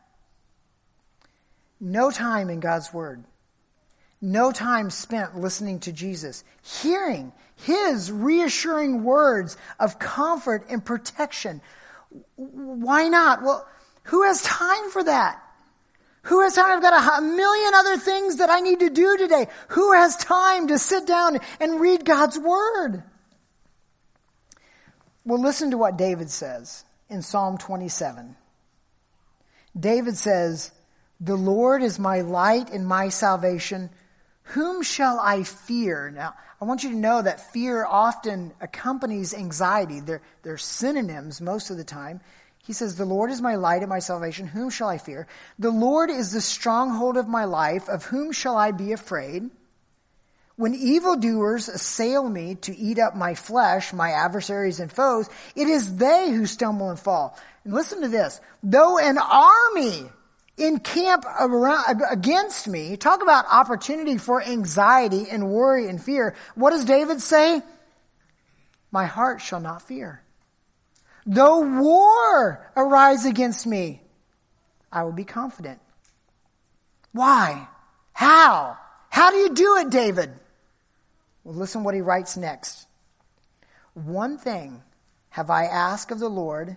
No 1.80 2.10
time 2.10 2.50
in 2.50 2.58
God's 2.60 2.92
Word. 2.92 3.24
No 4.20 4.52
time 4.52 4.90
spent 4.90 5.36
listening 5.36 5.80
to 5.80 5.92
Jesus, 5.92 6.44
hearing 6.62 7.32
His 7.56 8.10
reassuring 8.10 9.02
words 9.02 9.56
of 9.80 9.98
comfort 9.98 10.66
and 10.68 10.84
protection. 10.84 11.60
Why 12.36 13.08
not? 13.08 13.42
Well, 13.42 13.66
who 14.04 14.24
has 14.24 14.42
time 14.42 14.90
for 14.90 15.04
that? 15.04 15.42
Who 16.22 16.42
has 16.42 16.54
time? 16.54 16.76
I've 16.76 16.82
got 16.82 17.18
a 17.18 17.22
million 17.22 17.74
other 17.74 17.96
things 17.96 18.36
that 18.36 18.50
I 18.50 18.60
need 18.60 18.80
to 18.80 18.90
do 18.90 19.16
today. 19.16 19.48
Who 19.68 19.92
has 19.92 20.16
time 20.16 20.68
to 20.68 20.78
sit 20.78 21.06
down 21.06 21.40
and 21.60 21.80
read 21.80 22.04
God's 22.04 22.38
Word? 22.38 23.02
Well, 25.24 25.40
listen 25.40 25.70
to 25.70 25.78
what 25.78 25.96
David 25.96 26.30
says 26.30 26.84
in 27.08 27.22
Psalm 27.22 27.58
27. 27.58 28.36
David 29.78 30.16
says, 30.16 30.70
The 31.20 31.36
Lord 31.36 31.82
is 31.82 31.98
my 31.98 32.20
light 32.20 32.70
and 32.70 32.86
my 32.86 33.08
salvation. 33.08 33.90
Whom 34.44 34.82
shall 34.82 35.18
I 35.20 35.44
fear? 35.44 36.10
Now, 36.10 36.34
I 36.62 36.64
want 36.64 36.84
you 36.84 36.90
to 36.90 36.96
know 36.96 37.20
that 37.20 37.52
fear 37.52 37.84
often 37.84 38.52
accompanies 38.60 39.34
anxiety. 39.34 39.98
They're, 39.98 40.22
they're 40.44 40.58
synonyms 40.58 41.40
most 41.40 41.70
of 41.70 41.76
the 41.76 41.82
time. 41.82 42.20
He 42.58 42.72
says, 42.72 42.94
The 42.94 43.04
Lord 43.04 43.32
is 43.32 43.42
my 43.42 43.56
light 43.56 43.82
and 43.82 43.88
my 43.88 43.98
salvation. 43.98 44.46
Whom 44.46 44.70
shall 44.70 44.88
I 44.88 44.98
fear? 44.98 45.26
The 45.58 45.72
Lord 45.72 46.08
is 46.08 46.30
the 46.30 46.40
stronghold 46.40 47.16
of 47.16 47.26
my 47.26 47.46
life. 47.46 47.88
Of 47.88 48.04
whom 48.04 48.30
shall 48.30 48.56
I 48.56 48.70
be 48.70 48.92
afraid? 48.92 49.50
When 50.54 50.76
evildoers 50.76 51.68
assail 51.68 52.28
me 52.28 52.54
to 52.54 52.76
eat 52.76 53.00
up 53.00 53.16
my 53.16 53.34
flesh, 53.34 53.92
my 53.92 54.12
adversaries 54.12 54.78
and 54.78 54.92
foes, 54.92 55.28
it 55.56 55.66
is 55.66 55.96
they 55.96 56.30
who 56.30 56.46
stumble 56.46 56.90
and 56.90 56.98
fall. 57.00 57.36
And 57.64 57.74
listen 57.74 58.02
to 58.02 58.08
this. 58.08 58.40
Though 58.62 59.00
an 59.00 59.18
army 59.18 60.08
encamp 60.66 61.24
around, 61.24 62.02
against 62.10 62.68
me, 62.68 62.96
talk 62.96 63.22
about 63.22 63.46
opportunity 63.50 64.18
for 64.18 64.42
anxiety 64.42 65.26
and 65.30 65.50
worry 65.50 65.88
and 65.88 66.02
fear. 66.02 66.34
What 66.54 66.70
does 66.70 66.84
David 66.84 67.20
say? 67.20 67.62
My 68.90 69.06
heart 69.06 69.40
shall 69.40 69.60
not 69.60 69.82
fear. 69.82 70.22
Though 71.24 71.60
war 71.80 72.72
arise 72.76 73.26
against 73.26 73.66
me, 73.66 74.02
I 74.90 75.04
will 75.04 75.12
be 75.12 75.24
confident. 75.24 75.80
Why? 77.12 77.68
How? 78.12 78.76
How 79.08 79.30
do 79.30 79.36
you 79.36 79.54
do 79.54 79.76
it, 79.76 79.90
David? 79.90 80.32
Well, 81.44 81.54
listen 81.54 81.84
what 81.84 81.94
he 81.94 82.00
writes 82.00 82.36
next. 82.36 82.86
One 83.94 84.38
thing 84.38 84.82
have 85.30 85.50
I 85.50 85.64
asked 85.64 86.10
of 86.10 86.18
the 86.18 86.28
Lord, 86.28 86.76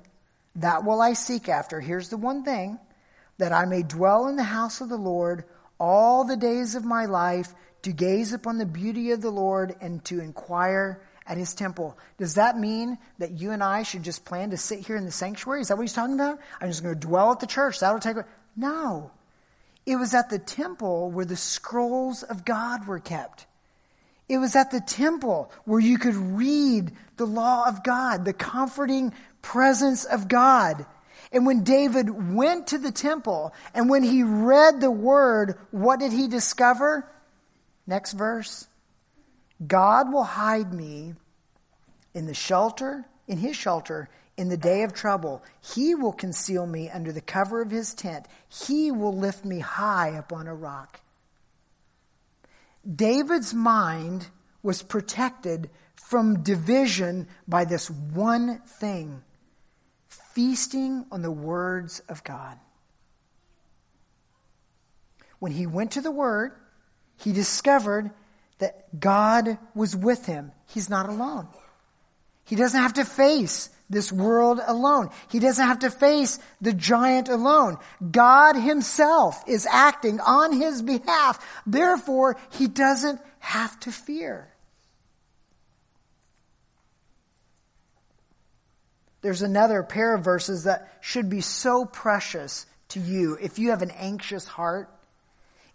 that 0.56 0.86
will 0.86 1.02
I 1.02 1.14
seek 1.14 1.50
after. 1.50 1.82
Here's 1.82 2.10
the 2.10 2.18
one 2.18 2.44
thing 2.44 2.80
that 3.38 3.52
I 3.52 3.66
may 3.66 3.84
dwell 3.84 4.28
in 4.28 4.36
the 4.36 4.44
house 4.44 4.82
of 4.82 4.90
the 4.90 4.98
Lord 4.98 5.46
all 5.80 6.24
the 6.24 6.38
days 6.38 6.76
of 6.76 6.86
my 6.86 7.06
life, 7.06 7.54
to 7.82 7.92
gaze 7.92 8.34
upon 8.34 8.58
the 8.58 8.66
beauty 8.66 9.12
of 9.12 9.22
the 9.22 9.30
Lord 9.30 9.76
and 9.80 10.04
to 10.06 10.20
inquire 10.20 11.02
at 11.28 11.38
his 11.38 11.54
temple. 11.54 11.98
Does 12.18 12.36
that 12.36 12.58
mean 12.58 12.98
that 13.20 13.32
you 13.32 13.52
and 13.52 13.64
I 13.64 13.84
should 13.84 14.04
just 14.04 14.26
plan 14.26 14.52
to 14.52 14.58
sit 14.58 14.80
here 14.80 14.96
in 14.96 15.06
the 15.06 15.12
sanctuary? 15.12 15.62
Is 15.62 15.68
that 15.68 15.78
what 15.78 15.84
he's 15.84 15.94
talking 15.94 16.16
about? 16.16 16.40
I'm 16.60 16.70
just 16.70 16.82
going 16.82 17.00
to 17.00 17.08
dwell 17.08 17.32
at 17.32 17.40
the 17.40 17.48
church. 17.48 17.80
That'll 17.80 18.00
take. 18.00 18.18
No. 18.56 19.12
It 19.86 19.98
was 19.98 20.16
at 20.16 20.30
the 20.30 20.40
temple 20.40 21.12
where 21.12 21.26
the 21.26 21.36
scrolls 21.36 22.24
of 22.24 22.44
God 22.44 22.88
were 22.88 23.00
kept. 23.00 23.46
It 24.28 24.40
was 24.40 24.56
at 24.56 24.72
the 24.72 24.82
temple 24.82 25.52
where 25.66 25.80
you 25.80 26.00
could 26.00 26.16
read 26.16 26.92
the 27.18 27.28
law 27.28 27.68
of 27.68 27.84
God, 27.84 28.26
the 28.26 28.34
comforting 28.34 29.14
presence 29.44 30.06
of 30.06 30.28
God. 30.28 30.88
And 31.36 31.46
when 31.46 31.66
David 31.66 32.34
went 32.34 32.68
to 32.68 32.78
the 32.78 32.94
temple 32.94 33.54
and 33.74 33.90
when 33.90 34.04
he 34.04 34.24
read 34.24 34.80
the 34.80 34.90
word, 34.90 35.58
what 35.70 36.00
did 36.00 36.14
he 36.14 36.30
discover? 36.30 37.12
Next 37.86 38.14
verse. 38.14 38.68
God 39.68 40.14
will 40.14 40.24
hide 40.24 40.74
me 40.74 41.14
in 42.14 42.26
the 42.26 42.34
shelter, 42.34 43.04
in 43.28 43.38
his 43.38 43.58
shelter, 43.58 44.08
in 44.38 44.48
the 44.48 44.56
day 44.56 44.84
of 44.84 44.94
trouble. 44.94 45.44
He 45.60 45.94
will 45.94 46.14
conceal 46.14 46.66
me 46.66 46.90
under 46.90 47.12
the 47.12 47.20
cover 47.20 47.62
of 47.62 47.70
his 47.70 47.94
tent. 47.94 48.28
He 48.48 48.90
will 48.90 49.16
lift 49.16 49.44
me 49.44 49.60
high 49.60 50.12
upon 50.12 50.48
a 50.48 50.56
rock. 50.56 51.02
David's 52.90 53.54
mind 53.54 54.28
was 54.64 54.82
protected 54.82 55.70
from 55.96 56.44
division 56.44 57.28
by 57.46 57.66
this 57.66 57.90
one 57.90 58.60
thing 58.60 59.22
feasting 60.36 61.06
on 61.12 61.22
the 61.22 61.32
words 61.32 62.02
of 62.10 62.24
God. 62.24 62.60
When 65.40 65.54
he 65.54 65.66
went 65.66 65.92
to 65.92 66.02
the 66.02 66.12
Word, 66.12 66.52
he 67.18 67.32
discovered 67.32 68.12
that 68.60 69.00
God 69.00 69.58
was 69.74 69.96
with 69.96 70.26
him. 70.26 70.52
He's 70.68 70.90
not 70.90 71.08
alone. 71.08 71.48
He 72.44 72.56
doesn't 72.56 72.80
have 72.80 72.94
to 72.94 73.06
face 73.06 73.70
this 73.90 74.12
world 74.12 74.60
alone. 74.66 75.10
He 75.32 75.40
doesn't 75.40 75.66
have 75.66 75.80
to 75.80 75.90
face 75.90 76.40
the 76.60 76.74
giant 76.74 77.30
alone. 77.30 77.78
God 78.12 78.56
himself 78.56 79.44
is 79.48 79.66
acting 79.66 80.20
on 80.20 80.54
his 80.54 80.82
behalf. 80.82 81.44
Therefore, 81.66 82.38
he 82.52 82.68
doesn't 82.68 83.22
have 83.40 83.80
to 83.82 83.92
fear. 83.92 84.50
There's 89.26 89.42
another 89.42 89.82
pair 89.82 90.14
of 90.14 90.24
verses 90.24 90.66
that 90.66 90.88
should 91.02 91.32
be 91.32 91.42
so 91.42 91.84
precious 91.84 92.68
to 92.90 93.00
you 93.00 93.40
if 93.42 93.58
you 93.58 93.72
have 93.72 93.82
an 93.82 93.90
anxious 93.90 94.46
heart. 94.46 94.88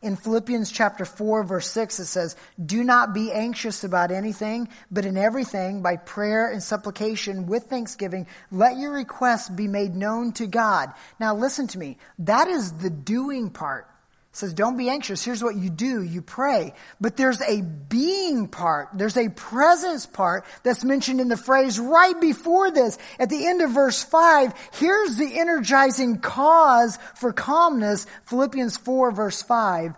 In 0.00 0.14
Philippians 0.14 0.70
chapter 0.70 1.04
4 1.04 1.42
verse 1.42 1.68
6 1.68 1.98
it 1.98 2.04
says, 2.04 2.36
Do 2.64 2.84
not 2.84 3.12
be 3.12 3.32
anxious 3.32 3.82
about 3.82 4.12
anything, 4.12 4.68
but 4.88 5.04
in 5.04 5.16
everything 5.16 5.82
by 5.82 5.96
prayer 5.96 6.48
and 6.52 6.62
supplication 6.62 7.48
with 7.48 7.64
thanksgiving, 7.64 8.28
let 8.52 8.78
your 8.78 8.92
requests 8.92 9.48
be 9.48 9.66
made 9.66 9.96
known 9.96 10.30
to 10.34 10.46
God. 10.46 10.92
Now 11.18 11.34
listen 11.34 11.66
to 11.66 11.78
me. 11.80 11.98
That 12.20 12.46
is 12.46 12.74
the 12.74 12.88
doing 12.88 13.50
part 13.50 13.89
says, 14.32 14.54
don't 14.54 14.76
be 14.76 14.88
anxious. 14.88 15.24
Here's 15.24 15.42
what 15.42 15.56
you 15.56 15.70
do. 15.70 16.02
You 16.02 16.22
pray. 16.22 16.74
But 17.00 17.16
there's 17.16 17.40
a 17.40 17.62
being 17.62 18.46
part. 18.46 18.90
There's 18.94 19.16
a 19.16 19.28
presence 19.28 20.06
part 20.06 20.44
that's 20.62 20.84
mentioned 20.84 21.20
in 21.20 21.28
the 21.28 21.36
phrase 21.36 21.80
right 21.80 22.18
before 22.20 22.70
this. 22.70 22.96
At 23.18 23.28
the 23.28 23.46
end 23.46 23.60
of 23.60 23.72
verse 23.72 24.04
5, 24.04 24.52
here's 24.74 25.16
the 25.16 25.38
energizing 25.38 26.20
cause 26.20 26.96
for 27.16 27.32
calmness. 27.32 28.06
Philippians 28.26 28.76
4 28.76 29.10
verse 29.10 29.42
5. 29.42 29.94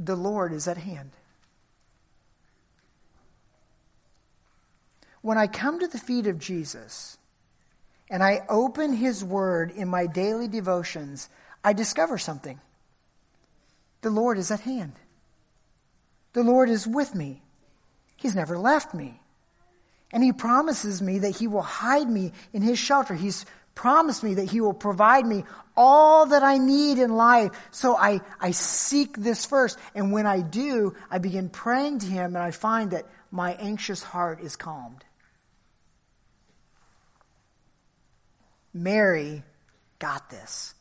The 0.00 0.16
Lord 0.16 0.52
is 0.52 0.66
at 0.66 0.76
hand. 0.76 1.12
When 5.22 5.38
I 5.38 5.46
come 5.46 5.78
to 5.78 5.86
the 5.86 5.98
feet 5.98 6.26
of 6.26 6.40
Jesus 6.40 7.16
and 8.10 8.22
I 8.22 8.42
open 8.48 8.92
his 8.92 9.24
word 9.24 9.70
in 9.70 9.88
my 9.88 10.06
daily 10.06 10.48
devotions, 10.48 11.28
I 11.62 11.72
discover 11.72 12.18
something. 12.18 12.60
The 14.04 14.10
Lord 14.10 14.36
is 14.36 14.50
at 14.50 14.60
hand. 14.60 14.92
The 16.34 16.42
Lord 16.42 16.68
is 16.68 16.86
with 16.86 17.14
me. 17.14 17.40
He's 18.16 18.34
never 18.34 18.58
left 18.58 18.92
me. 18.92 19.18
And 20.12 20.22
He 20.22 20.30
promises 20.30 21.00
me 21.00 21.20
that 21.20 21.34
He 21.34 21.46
will 21.46 21.62
hide 21.62 22.06
me 22.06 22.32
in 22.52 22.60
His 22.60 22.78
shelter. 22.78 23.14
He's 23.14 23.46
promised 23.74 24.22
me 24.22 24.34
that 24.34 24.50
He 24.50 24.60
will 24.60 24.74
provide 24.74 25.24
me 25.24 25.44
all 25.74 26.26
that 26.26 26.42
I 26.42 26.58
need 26.58 26.98
in 26.98 27.16
life. 27.16 27.52
So 27.70 27.96
I, 27.96 28.20
I 28.38 28.50
seek 28.50 29.16
this 29.16 29.46
first. 29.46 29.78
And 29.94 30.12
when 30.12 30.26
I 30.26 30.42
do, 30.42 30.94
I 31.10 31.16
begin 31.16 31.48
praying 31.48 32.00
to 32.00 32.06
Him 32.06 32.36
and 32.36 32.44
I 32.44 32.50
find 32.50 32.90
that 32.90 33.06
my 33.30 33.54
anxious 33.54 34.02
heart 34.02 34.42
is 34.42 34.54
calmed. 34.54 35.02
Mary 38.74 39.42
got 39.98 40.28
this. 40.28 40.74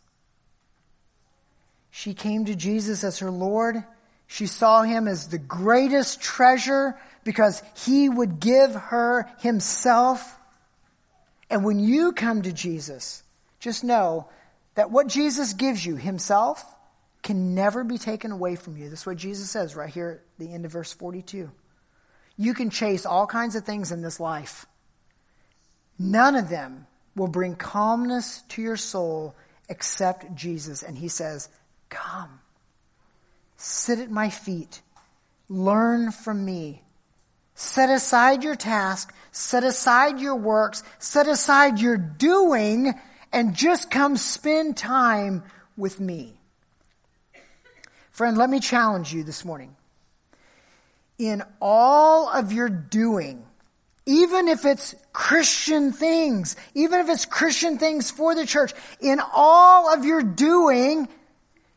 She 1.95 2.15
came 2.15 2.45
to 2.45 2.55
Jesus 2.55 3.03
as 3.03 3.19
her 3.19 3.29
Lord. 3.29 3.83
She 4.25 4.47
saw 4.47 4.81
him 4.81 5.07
as 5.07 5.27
the 5.27 5.37
greatest 5.37 6.19
treasure 6.19 6.99
because 7.23 7.61
he 7.85 8.09
would 8.09 8.39
give 8.39 8.73
her 8.73 9.29
himself. 9.41 10.39
And 11.51 11.63
when 11.63 11.77
you 11.77 12.11
come 12.11 12.41
to 12.41 12.51
Jesus, 12.51 13.21
just 13.59 13.83
know 13.83 14.27
that 14.73 14.89
what 14.89 15.05
Jesus 15.05 15.53
gives 15.53 15.85
you, 15.85 15.95
himself, 15.95 16.65
can 17.21 17.53
never 17.53 17.83
be 17.83 17.99
taken 17.99 18.31
away 18.31 18.55
from 18.55 18.75
you. 18.75 18.89
That's 18.89 19.05
what 19.05 19.17
Jesus 19.17 19.51
says 19.51 19.75
right 19.75 19.93
here 19.93 20.23
at 20.23 20.39
the 20.43 20.51
end 20.51 20.65
of 20.65 20.71
verse 20.71 20.91
42. 20.93 21.51
You 22.37 22.53
can 22.55 22.71
chase 22.71 23.05
all 23.05 23.27
kinds 23.27 23.55
of 23.55 23.65
things 23.65 23.91
in 23.91 24.01
this 24.01 24.19
life. 24.19 24.65
None 25.99 26.35
of 26.35 26.49
them 26.49 26.87
will 27.15 27.27
bring 27.27 27.55
calmness 27.55 28.41
to 28.49 28.63
your 28.63 28.77
soul 28.77 29.35
except 29.69 30.33
Jesus. 30.33 30.81
And 30.81 30.97
he 30.97 31.07
says, 31.07 31.49
Come, 31.93 32.39
sit 33.55 33.99
at 33.99 34.09
my 34.09 34.31
feet, 34.31 34.81
learn 35.47 36.11
from 36.11 36.43
me. 36.43 36.81
Set 37.53 37.91
aside 37.91 38.43
your 38.43 38.55
task, 38.55 39.13
set 39.31 39.63
aside 39.63 40.19
your 40.19 40.35
works, 40.35 40.81
set 40.97 41.27
aside 41.27 41.79
your 41.79 41.97
doing, 41.97 42.99
and 43.31 43.55
just 43.55 43.91
come 43.91 44.17
spend 44.17 44.75
time 44.75 45.43
with 45.77 45.99
me. 45.99 46.33
Friend, 48.09 48.35
let 48.39 48.49
me 48.49 48.59
challenge 48.59 49.13
you 49.13 49.23
this 49.23 49.45
morning. 49.45 49.75
In 51.19 51.43
all 51.61 52.27
of 52.27 52.51
your 52.51 52.69
doing, 52.69 53.45
even 54.07 54.47
if 54.47 54.65
it's 54.65 54.95
Christian 55.13 55.93
things, 55.93 56.55
even 56.73 57.01
if 57.01 57.09
it's 57.09 57.25
Christian 57.25 57.77
things 57.77 58.09
for 58.09 58.33
the 58.33 58.47
church, 58.47 58.73
in 58.99 59.21
all 59.31 59.93
of 59.93 60.05
your 60.05 60.23
doing, 60.23 61.07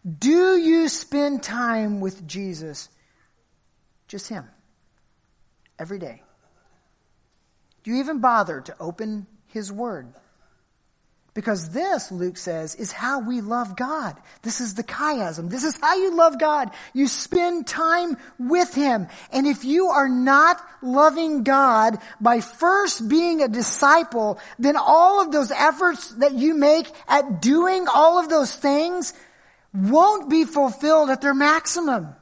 do 0.07 0.57
you 0.57 0.89
spend 0.89 1.43
time 1.43 2.01
with 2.01 2.27
Jesus? 2.29 2.89
Just 4.07 4.29
Him. 4.29 4.45
Every 5.79 5.99
day. 5.99 6.23
Do 7.83 7.91
you 7.91 7.99
even 7.99 8.21
bother 8.21 8.61
to 8.61 8.77
open 8.79 9.27
His 9.49 9.73
Word? 9.73 10.13
Because 11.37 11.69
this, 11.69 12.11
Luke 12.11 12.39
says, 12.39 12.75
is 12.77 12.93
how 12.93 13.21
we 13.21 13.43
love 13.43 13.77
God. 13.77 14.17
This 14.41 14.63
is 14.63 14.73
the 14.73 14.83
chiasm. 14.83 15.51
This 15.51 15.65
is 15.65 15.77
how 15.79 15.95
you 15.95 16.17
love 16.17 16.39
God. 16.39 16.71
You 16.95 17.09
spend 17.09 17.67
time 17.67 18.17
with 18.39 18.73
Him. 18.73 19.09
And 19.33 19.47
if 19.47 19.63
you 19.63 19.89
are 19.89 20.09
not 20.09 20.63
loving 20.81 21.43
God 21.43 21.99
by 22.23 22.41
first 22.41 23.07
being 23.07 23.43
a 23.43 23.49
disciple, 23.49 24.39
then 24.59 24.77
all 24.77 25.21
of 25.21 25.31
those 25.31 25.51
efforts 25.51 26.09
that 26.13 26.33
you 26.33 26.55
make 26.55 26.91
at 27.07 27.43
doing 27.43 27.87
all 27.87 28.19
of 28.19 28.31
those 28.31 28.57
things 28.57 29.13
won't 29.77 30.31
be 30.31 30.45
fulfilled 30.45 31.11
at 31.11 31.21
their 31.21 31.35
maximum. 31.35 32.15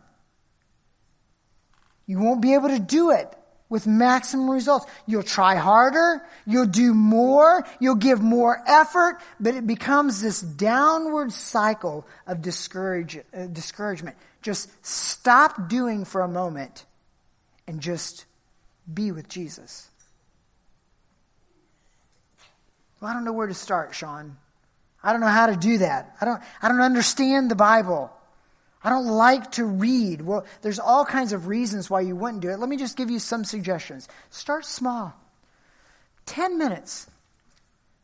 You 2.07 2.19
won't 2.19 2.43
be 2.43 2.55
able 2.55 2.69
to 2.69 2.79
do 2.79 3.11
it 3.11 3.35
with 3.69 3.87
maximum 3.87 4.51
results. 4.51 4.87
You'll 5.07 5.23
try 5.23 5.57
harder, 5.57 6.25
you'll 6.47 6.67
do 6.67 6.95
more, 6.95 7.67
you'll 7.81 7.95
give 7.95 8.21
more 8.21 8.62
effort, 8.67 9.21
but 9.40 9.55
it 9.55 9.67
becomes 9.67 10.21
this 10.21 10.40
downward 10.40 11.33
cycle 11.33 12.07
of 12.27 12.43
discourage, 12.43 13.17
uh, 13.17 13.47
discouragement. 13.47 14.17
Just 14.43 14.69
stop 14.85 15.69
doing 15.69 16.05
for 16.05 16.21
a 16.21 16.29
moment 16.29 16.85
and 17.67 17.81
just 17.81 18.27
be 18.93 19.11
with 19.11 19.29
Jesus. 19.29 19.88
Well, 23.01 23.11
I 23.11 23.14
don't 23.14 23.25
know 23.25 23.33
where 23.33 23.47
to 23.47 23.55
start, 23.55 23.95
Shawn. 23.95 24.37
I 25.05 25.12
don't 25.12 25.21
know 25.21 25.27
how 25.27 25.47
to 25.47 25.57
do 25.57 25.79
that. 25.79 26.17
I 26.21 26.25
don't, 26.25 26.43
I 26.62 26.69
don't 26.69 26.81
understand 26.81 27.51
the 27.51 27.55
Bible. 27.55 28.11
I 28.83 28.90
don't 28.90 29.07
like 29.07 29.53
to 29.53 29.64
read. 29.64 30.23
Well, 30.23 30.47
there's 30.62 30.79
all 30.79 31.05
kinds 31.05 31.33
of 31.33 31.47
reasons 31.47 31.88
why 31.90 32.01
you 32.01 32.17
wouldn't 32.17 32.43
do 32.43 32.51
it. 32.51 32.59
Let 32.59 32.69
me 32.69 32.79
just 32.79 32.97
give 32.97 33.11
you 33.11 33.19
some 33.19 33.45
suggestions. 33.45 34.09
Start 34.31 34.64
small. 34.64 35.14
10 36.27 36.59
minutes. 36.59 37.07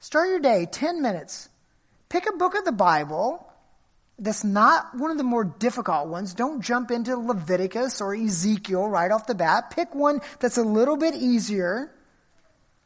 Start 0.00 0.28
your 0.28 0.40
day, 0.40 0.66
10 0.70 1.00
minutes. 1.00 1.48
Pick 2.10 2.28
a 2.28 2.36
book 2.36 2.54
of 2.54 2.64
the 2.64 2.72
Bible 2.72 3.46
that's 4.18 4.44
not 4.44 4.94
one 4.94 5.10
of 5.10 5.16
the 5.16 5.24
more 5.24 5.44
difficult 5.44 6.08
ones. 6.08 6.34
Don't 6.34 6.60
jump 6.60 6.90
into 6.90 7.16
Leviticus 7.16 8.02
or 8.02 8.14
Ezekiel 8.14 8.86
right 8.86 9.10
off 9.10 9.26
the 9.26 9.34
bat. 9.34 9.70
Pick 9.70 9.94
one 9.94 10.20
that's 10.38 10.58
a 10.58 10.62
little 10.62 10.98
bit 10.98 11.14
easier 11.14 11.90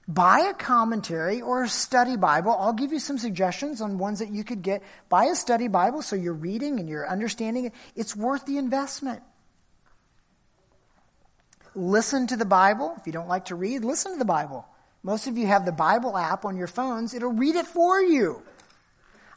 buy 0.07 0.41
a 0.51 0.55
commentary 0.55 1.41
or 1.41 1.65
a 1.65 1.69
study 1.69 2.17
Bible. 2.17 2.57
I'll 2.59 2.73
give 2.73 2.93
you 2.93 2.99
some 2.99 3.19
suggestions 3.19 3.81
on 3.81 3.99
ones 3.99 4.19
that 4.19 4.31
you 4.31 4.45
could 4.45 4.63
get. 4.63 4.83
Buy 5.09 5.25
a 5.25 5.35
study 5.35 5.69
Bible 5.69 6.03
so 6.03 6.17
you're 6.17 6.35
reading 6.35 6.79
and 6.81 6.89
you're 6.89 7.09
understanding 7.09 7.67
it. 7.67 7.73
It's 7.97 8.15
worth 8.15 8.45
the 8.47 8.59
investment. 8.59 9.23
Listen 11.75 12.27
to 12.29 12.37
the 12.37 12.45
Bible. 12.45 12.95
If 12.99 13.07
you 13.07 13.13
don't 13.13 13.29
like 13.29 13.47
to 13.47 13.55
read, 13.55 13.85
listen 13.85 14.13
to 14.13 14.19
the 14.19 14.25
Bible. 14.25 14.67
Most 15.03 15.27
of 15.27 15.37
you 15.37 15.47
have 15.47 15.65
the 15.65 15.73
Bible 15.73 16.17
app 16.17 16.45
on 16.45 16.57
your 16.57 16.67
phones. 16.67 17.15
It'll 17.15 17.33
read 17.33 17.57
it 17.57 17.67
for 17.67 18.01
you. 18.01 18.43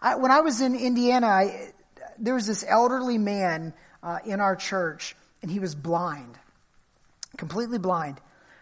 I, 0.01 0.15
when 0.15 0.31
I 0.31 0.41
was 0.41 0.61
in 0.61 0.75
Indiana, 0.75 1.27
I, 1.27 1.73
there 2.19 2.35
was 2.35 2.45
this 2.45 2.63
elderly 2.67 3.17
man 3.17 3.73
uh, 4.03 4.19
in 4.25 4.39
our 4.39 4.55
church 4.55 5.15
and 5.41 5.49
he 5.49 5.59
was 5.59 5.75
blind, 5.75 6.37
completely 7.37 7.79
blind. 7.79 8.19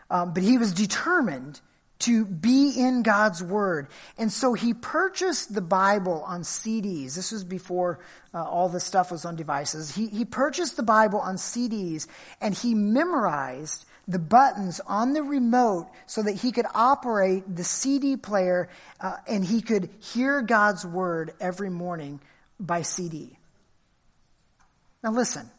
Um, 0.10 0.34
but 0.34 0.44
he 0.44 0.58
was 0.58 0.74
determined 0.74 1.60
to 2.00 2.26
be 2.26 2.74
in 2.78 3.04
God's 3.04 3.42
Word. 3.42 3.88
And 4.18 4.32
so 4.32 4.54
he 4.54 4.74
purchased 4.74 5.54
the 5.54 5.62
Bible 5.62 6.24
on 6.28 6.42
CDs. 6.42 7.16
This 7.16 7.32
was 7.32 7.44
before 7.44 8.00
uh, 8.34 8.44
all 8.44 8.70
this 8.70 8.84
stuff 8.84 9.12
was 9.12 9.26
on 9.26 9.36
devices. 9.36 9.96
He, 9.96 10.08
he 10.08 10.26
purchased 10.26 10.76
the 10.76 10.84
Bible 10.84 11.20
on 11.20 11.36
CDs 11.36 12.08
and 12.42 12.54
he 12.54 12.74
memorized 12.76 13.86
the 14.08 14.20
buttons 14.20 14.80
on 14.86 15.14
the 15.14 15.24
remote 15.24 15.88
so 16.06 16.22
that 16.22 16.34
he 16.36 16.52
could 16.52 16.68
operate 16.76 17.56
the 17.56 17.64
CD 17.64 18.18
player 18.18 18.70
uh, 19.00 19.18
and 19.28 19.44
he 19.44 19.62
could 19.62 19.90
hear 20.00 20.42
God's 20.42 20.86
Word 20.86 21.34
every 21.40 21.70
morning 21.70 22.20
by 22.60 22.82
CD. 22.82 23.38
Now 25.04 25.12
listen, 25.12 25.50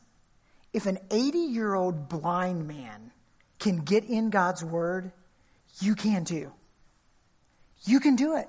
if 0.73 0.87
an 0.87 0.99
80 1.11 1.39
year 1.39 1.75
old 1.75 2.09
blind 2.09 2.69
man 2.69 3.11
can 3.59 3.79
get 3.79 4.05
in 4.05 4.31
God's 4.31 4.63
Word, 4.63 5.13
you 5.81 5.95
can 5.95 6.25
too. 6.25 6.53
You 7.85 8.01
can 8.01 8.17
do 8.17 8.37
it. 8.37 8.49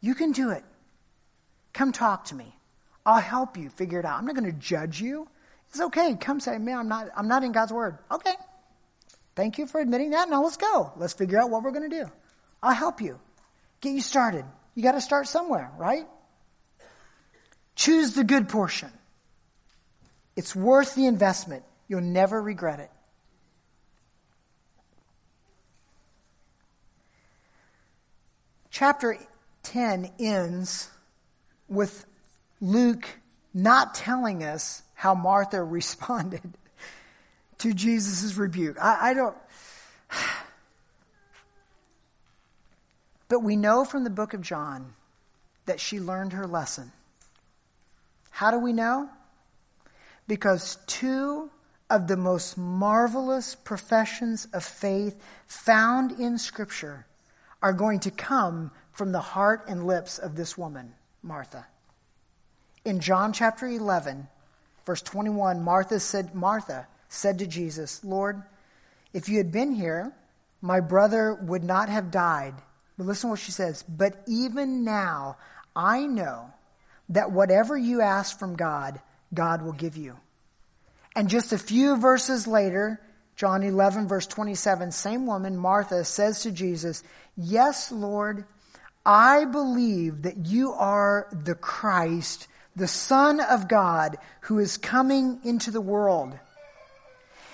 You 0.00 0.14
can 0.14 0.32
do 0.32 0.50
it. 0.50 0.64
Come 1.72 1.92
talk 1.92 2.26
to 2.26 2.34
me. 2.34 2.54
I'll 3.04 3.20
help 3.20 3.56
you 3.56 3.68
figure 3.70 4.00
it 4.00 4.04
out. 4.04 4.18
I'm 4.18 4.26
not 4.26 4.34
going 4.34 4.50
to 4.50 4.58
judge 4.58 5.00
you. 5.00 5.28
It's 5.70 5.80
okay. 5.80 6.16
Come 6.18 6.40
say, 6.40 6.58
man, 6.58 6.78
I'm 6.78 6.88
not, 6.88 7.08
I'm 7.16 7.28
not 7.28 7.44
in 7.44 7.52
God's 7.52 7.72
word. 7.72 7.98
Okay. 8.10 8.34
Thank 9.34 9.58
you 9.58 9.66
for 9.66 9.80
admitting 9.80 10.10
that. 10.10 10.30
Now 10.30 10.42
let's 10.42 10.56
go. 10.56 10.92
Let's 10.96 11.12
figure 11.12 11.40
out 11.40 11.50
what 11.50 11.62
we're 11.62 11.72
going 11.72 11.90
to 11.90 12.04
do. 12.04 12.10
I'll 12.62 12.74
help 12.74 13.00
you. 13.00 13.20
Get 13.80 13.92
you 13.92 14.00
started. 14.00 14.44
You 14.74 14.82
got 14.82 14.92
to 14.92 15.00
start 15.00 15.28
somewhere, 15.28 15.70
right? 15.76 16.06
Choose 17.74 18.14
the 18.14 18.24
good 18.24 18.48
portion. 18.48 18.90
It's 20.34 20.56
worth 20.56 20.94
the 20.94 21.06
investment. 21.06 21.64
You'll 21.88 22.00
never 22.00 22.40
regret 22.40 22.80
it. 22.80 22.90
Chapter 28.78 29.16
10 29.62 30.10
ends 30.18 30.90
with 31.66 32.04
Luke 32.60 33.08
not 33.54 33.94
telling 33.94 34.44
us 34.44 34.82
how 34.92 35.14
Martha 35.14 35.64
responded 35.64 36.42
to 37.56 37.72
Jesus' 37.72 38.34
rebuke. 38.34 38.76
I, 38.78 39.12
I 39.12 39.14
don't. 39.14 39.34
But 43.28 43.40
we 43.40 43.56
know 43.56 43.86
from 43.86 44.04
the 44.04 44.10
book 44.10 44.34
of 44.34 44.42
John 44.42 44.92
that 45.64 45.80
she 45.80 45.98
learned 45.98 46.34
her 46.34 46.46
lesson. 46.46 46.92
How 48.28 48.50
do 48.50 48.58
we 48.58 48.74
know? 48.74 49.08
Because 50.28 50.76
two 50.86 51.50
of 51.88 52.08
the 52.08 52.18
most 52.18 52.58
marvelous 52.58 53.54
professions 53.54 54.46
of 54.52 54.62
faith 54.62 55.18
found 55.46 56.20
in 56.20 56.36
Scripture 56.36 57.06
are 57.62 57.72
going 57.72 58.00
to 58.00 58.10
come 58.10 58.70
from 58.92 59.12
the 59.12 59.20
heart 59.20 59.64
and 59.68 59.86
lips 59.86 60.18
of 60.18 60.36
this 60.36 60.56
woman, 60.56 60.94
Martha. 61.22 61.66
In 62.84 63.00
John 63.00 63.32
chapter 63.32 63.66
11, 63.66 64.28
verse 64.84 65.02
21, 65.02 65.62
Martha 65.62 66.00
said, 66.00 66.34
Martha 66.34 66.86
said 67.08 67.38
to 67.40 67.46
Jesus, 67.46 68.04
Lord, 68.04 68.42
if 69.12 69.28
you 69.28 69.38
had 69.38 69.50
been 69.50 69.72
here, 69.72 70.12
my 70.60 70.80
brother 70.80 71.34
would 71.34 71.64
not 71.64 71.88
have 71.88 72.10
died. 72.10 72.54
But 72.96 73.06
listen 73.06 73.28
to 73.28 73.32
what 73.32 73.40
she 73.40 73.52
says. 73.52 73.82
But 73.82 74.22
even 74.26 74.84
now, 74.84 75.36
I 75.74 76.06
know 76.06 76.52
that 77.10 77.30
whatever 77.30 77.76
you 77.76 78.00
ask 78.00 78.38
from 78.38 78.56
God, 78.56 79.00
God 79.32 79.62
will 79.62 79.72
give 79.72 79.96
you. 79.96 80.16
And 81.14 81.28
just 81.28 81.52
a 81.52 81.58
few 81.58 81.96
verses 81.96 82.46
later, 82.46 83.00
John 83.36 83.62
11, 83.62 84.08
verse 84.08 84.26
27, 84.26 84.92
same 84.92 85.26
woman, 85.26 85.58
Martha, 85.58 86.04
says 86.04 86.40
to 86.42 86.50
Jesus, 86.50 87.02
Yes, 87.36 87.92
Lord, 87.92 88.46
I 89.04 89.44
believe 89.44 90.22
that 90.22 90.46
you 90.46 90.72
are 90.72 91.28
the 91.44 91.54
Christ, 91.54 92.48
the 92.74 92.88
Son 92.88 93.40
of 93.40 93.68
God, 93.68 94.16
who 94.40 94.58
is 94.58 94.78
coming 94.78 95.38
into 95.44 95.70
the 95.70 95.82
world. 95.82 96.38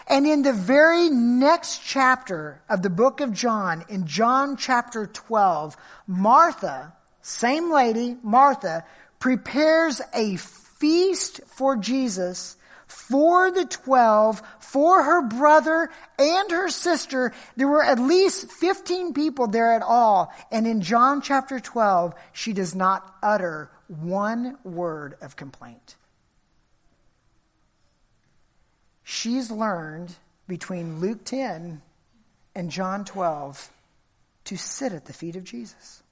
And 0.07 0.25
in 0.25 0.43
the 0.43 0.53
very 0.53 1.11
next 1.11 1.83
chapter 1.85 2.63
of 2.69 2.83
the 2.83 2.91
book 2.91 3.21
of 3.21 3.33
John, 3.33 3.85
in 3.89 4.07
John 4.07 4.57
chapter 4.57 5.07
12, 5.07 5.77
Martha, 6.07 6.93
same 7.23 7.73
lady, 7.73 8.17
Martha, 8.23 8.85
prepares 9.19 10.01
a 10.15 10.37
feast 10.37 11.41
for 11.47 11.77
Jesus 11.77 12.57
for 13.13 13.51
the 13.51 13.67
12, 13.67 14.41
for 14.59 15.03
her 15.03 15.21
brother 15.21 15.91
and 16.19 16.51
her 16.51 16.71
sister. 16.71 17.35
There 17.57 17.69
were 17.69 17.85
at 17.85 17.99
least 17.99 18.51
15 18.51 19.13
people 19.13 19.49
there 19.49 19.75
at 19.75 19.83
all. 19.83 20.33
And 20.51 20.67
in 20.67 20.81
John 20.81 21.21
chapter 21.21 21.61
12, 21.61 22.15
she 22.33 22.55
does 22.55 22.75
not 22.75 23.15
utter 23.23 23.71
one 23.87 24.57
word 24.65 25.17
of 25.21 25.37
complaint. 25.37 25.97
She's 29.05 29.51
learned 29.51 30.15
between 30.49 30.99
Luke 30.99 31.23
10 31.27 31.83
and 32.55 32.71
John 32.71 33.05
12 33.05 33.71
to 34.45 34.57
sit 34.57 34.95
at 34.95 35.05
the 35.05 35.13
feet 35.13 35.37
of 35.37 35.45
Jesus. 35.45 36.03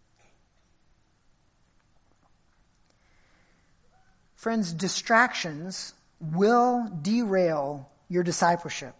Friends, 4.37 4.75
distractions 4.75 5.95
will 6.21 6.89
derail 7.01 7.91
your 8.09 8.23
discipleship. 8.23 8.95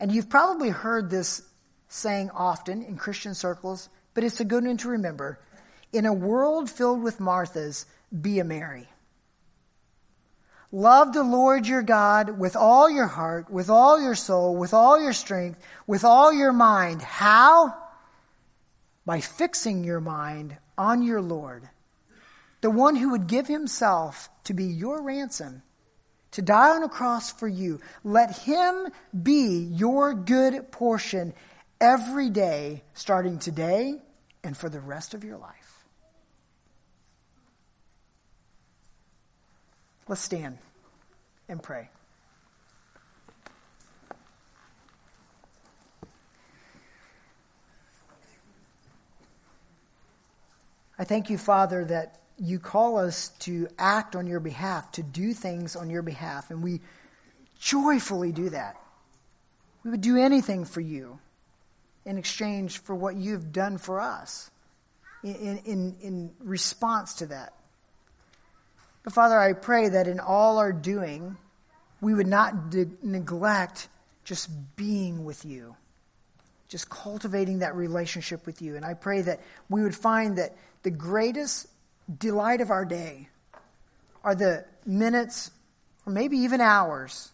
And 0.00 0.12
you've 0.12 0.30
probably 0.30 0.70
heard 0.70 1.10
this 1.10 1.42
saying 1.88 2.30
often 2.30 2.82
in 2.82 2.96
Christian 2.96 3.34
circles, 3.34 3.88
but 4.14 4.24
it's 4.24 4.40
a 4.40 4.44
good 4.44 4.64
one 4.64 4.76
to 4.78 4.88
remember. 4.88 5.38
In 5.92 6.06
a 6.06 6.12
world 6.12 6.70
filled 6.70 7.02
with 7.02 7.18
Marthas, 7.18 7.86
be 8.20 8.38
a 8.38 8.44
Mary. 8.44 8.88
Love 10.70 11.14
the 11.14 11.22
Lord 11.22 11.66
your 11.66 11.82
God 11.82 12.38
with 12.38 12.54
all 12.54 12.90
your 12.90 13.06
heart, 13.06 13.50
with 13.50 13.70
all 13.70 14.00
your 14.00 14.14
soul, 14.14 14.54
with 14.54 14.74
all 14.74 15.00
your 15.00 15.14
strength, 15.14 15.58
with 15.86 16.04
all 16.04 16.30
your 16.32 16.52
mind. 16.52 17.00
How? 17.00 17.74
By 19.06 19.20
fixing 19.20 19.82
your 19.84 20.00
mind 20.00 20.56
on 20.76 21.02
your 21.02 21.22
Lord, 21.22 21.68
the 22.60 22.70
one 22.70 22.96
who 22.96 23.10
would 23.10 23.26
give 23.26 23.46
himself 23.46 24.28
to 24.44 24.52
be 24.52 24.64
your 24.64 25.02
ransom 25.02 25.62
to 26.32 26.42
die 26.42 26.70
on 26.70 26.82
a 26.82 26.88
cross 26.88 27.32
for 27.32 27.48
you. 27.48 27.80
Let 28.04 28.36
him 28.38 28.88
be 29.22 29.68
your 29.72 30.14
good 30.14 30.70
portion 30.70 31.34
every 31.80 32.30
day, 32.30 32.82
starting 32.94 33.38
today 33.38 34.00
and 34.44 34.56
for 34.56 34.68
the 34.68 34.80
rest 34.80 35.14
of 35.14 35.24
your 35.24 35.38
life. 35.38 35.84
Let's 40.06 40.22
stand 40.22 40.58
and 41.48 41.62
pray. 41.62 41.90
I 50.98 51.04
thank 51.04 51.30
you, 51.30 51.38
Father, 51.38 51.84
that 51.84 52.17
you 52.38 52.58
call 52.58 52.98
us 52.98 53.30
to 53.40 53.68
act 53.78 54.14
on 54.14 54.26
your 54.26 54.40
behalf, 54.40 54.92
to 54.92 55.02
do 55.02 55.32
things 55.32 55.76
on 55.76 55.90
your 55.90 56.02
behalf, 56.02 56.50
and 56.50 56.62
we 56.62 56.80
joyfully 57.58 58.32
do 58.32 58.50
that. 58.50 58.76
We 59.84 59.90
would 59.90 60.00
do 60.00 60.16
anything 60.16 60.64
for 60.64 60.80
you 60.80 61.18
in 62.04 62.18
exchange 62.18 62.78
for 62.78 62.94
what 62.94 63.16
you've 63.16 63.52
done 63.52 63.78
for 63.78 64.00
us 64.00 64.50
in, 65.22 65.58
in, 65.64 65.96
in 66.00 66.30
response 66.40 67.14
to 67.14 67.26
that. 67.26 67.52
But 69.02 69.12
Father, 69.12 69.38
I 69.38 69.52
pray 69.52 69.88
that 69.88 70.06
in 70.06 70.20
all 70.20 70.58
our 70.58 70.72
doing, 70.72 71.36
we 72.00 72.14
would 72.14 72.26
not 72.26 72.70
de- 72.70 72.86
neglect 73.02 73.88
just 74.24 74.48
being 74.76 75.24
with 75.24 75.44
you, 75.44 75.74
just 76.68 76.88
cultivating 76.90 77.60
that 77.60 77.74
relationship 77.74 78.46
with 78.46 78.62
you. 78.62 78.76
And 78.76 78.84
I 78.84 78.94
pray 78.94 79.22
that 79.22 79.40
we 79.68 79.82
would 79.82 79.96
find 79.96 80.38
that 80.38 80.54
the 80.82 80.90
greatest 80.90 81.66
delight 82.16 82.60
of 82.60 82.70
our 82.70 82.84
day 82.84 83.28
are 84.24 84.34
the 84.34 84.64
minutes 84.86 85.50
or 86.06 86.12
maybe 86.12 86.38
even 86.38 86.60
hours 86.60 87.32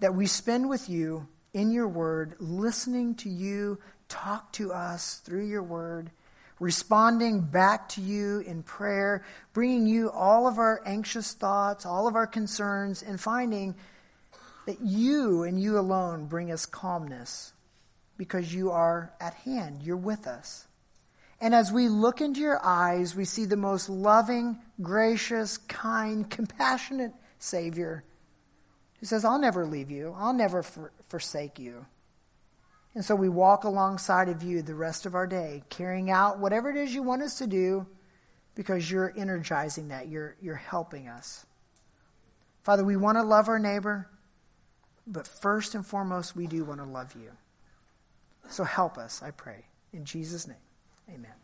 that 0.00 0.14
we 0.14 0.26
spend 0.26 0.68
with 0.68 0.88
you 0.88 1.26
in 1.52 1.70
your 1.70 1.88
word, 1.88 2.34
listening 2.38 3.14
to 3.14 3.28
you 3.28 3.78
talk 4.08 4.52
to 4.52 4.72
us 4.72 5.16
through 5.24 5.46
your 5.46 5.62
word, 5.62 6.10
responding 6.60 7.40
back 7.40 7.88
to 7.88 8.00
you 8.00 8.40
in 8.40 8.62
prayer, 8.62 9.24
bringing 9.52 9.86
you 9.86 10.10
all 10.10 10.46
of 10.46 10.58
our 10.58 10.82
anxious 10.86 11.32
thoughts, 11.32 11.86
all 11.86 12.06
of 12.06 12.14
our 12.14 12.26
concerns, 12.26 13.02
and 13.02 13.20
finding 13.20 13.74
that 14.66 14.80
you 14.80 15.42
and 15.42 15.60
you 15.60 15.78
alone 15.78 16.26
bring 16.26 16.50
us 16.52 16.66
calmness 16.66 17.52
because 18.16 18.54
you 18.54 18.70
are 18.70 19.12
at 19.20 19.34
hand, 19.34 19.82
you're 19.82 19.96
with 19.96 20.26
us. 20.26 20.66
And 21.44 21.54
as 21.54 21.70
we 21.70 21.90
look 21.90 22.22
into 22.22 22.40
your 22.40 22.58
eyes, 22.64 23.14
we 23.14 23.26
see 23.26 23.44
the 23.44 23.54
most 23.54 23.90
loving, 23.90 24.58
gracious, 24.80 25.58
kind, 25.58 26.28
compassionate 26.30 27.12
Savior. 27.38 28.02
who 28.98 29.04
says, 29.04 29.26
I'll 29.26 29.38
never 29.38 29.66
leave 29.66 29.90
you, 29.90 30.14
I'll 30.16 30.32
never 30.32 30.62
for- 30.62 30.90
forsake 31.10 31.58
you. 31.58 31.84
And 32.94 33.04
so 33.04 33.14
we 33.14 33.28
walk 33.28 33.64
alongside 33.64 34.30
of 34.30 34.42
you 34.42 34.62
the 34.62 34.74
rest 34.74 35.04
of 35.04 35.14
our 35.14 35.26
day, 35.26 35.62
carrying 35.68 36.10
out 36.10 36.38
whatever 36.38 36.70
it 36.70 36.76
is 36.76 36.94
you 36.94 37.02
want 37.02 37.20
us 37.20 37.36
to 37.36 37.46
do 37.46 37.86
because 38.54 38.90
you're 38.90 39.12
energizing 39.14 39.88
that, 39.88 40.08
you're, 40.08 40.36
you're 40.40 40.54
helping 40.54 41.08
us. 41.08 41.44
Father, 42.62 42.86
we 42.86 42.96
want 42.96 43.18
to 43.18 43.22
love 43.22 43.48
our 43.48 43.58
neighbor, 43.58 44.08
but 45.06 45.28
first 45.28 45.74
and 45.74 45.86
foremost, 45.86 46.34
we 46.34 46.46
do 46.46 46.64
want 46.64 46.80
to 46.80 46.86
love 46.86 47.14
you. 47.14 47.32
So 48.48 48.64
help 48.64 48.96
us, 48.96 49.22
I 49.22 49.30
pray. 49.30 49.66
In 49.92 50.06
Jesus' 50.06 50.48
name, 50.48 50.56
amen. 51.08 51.43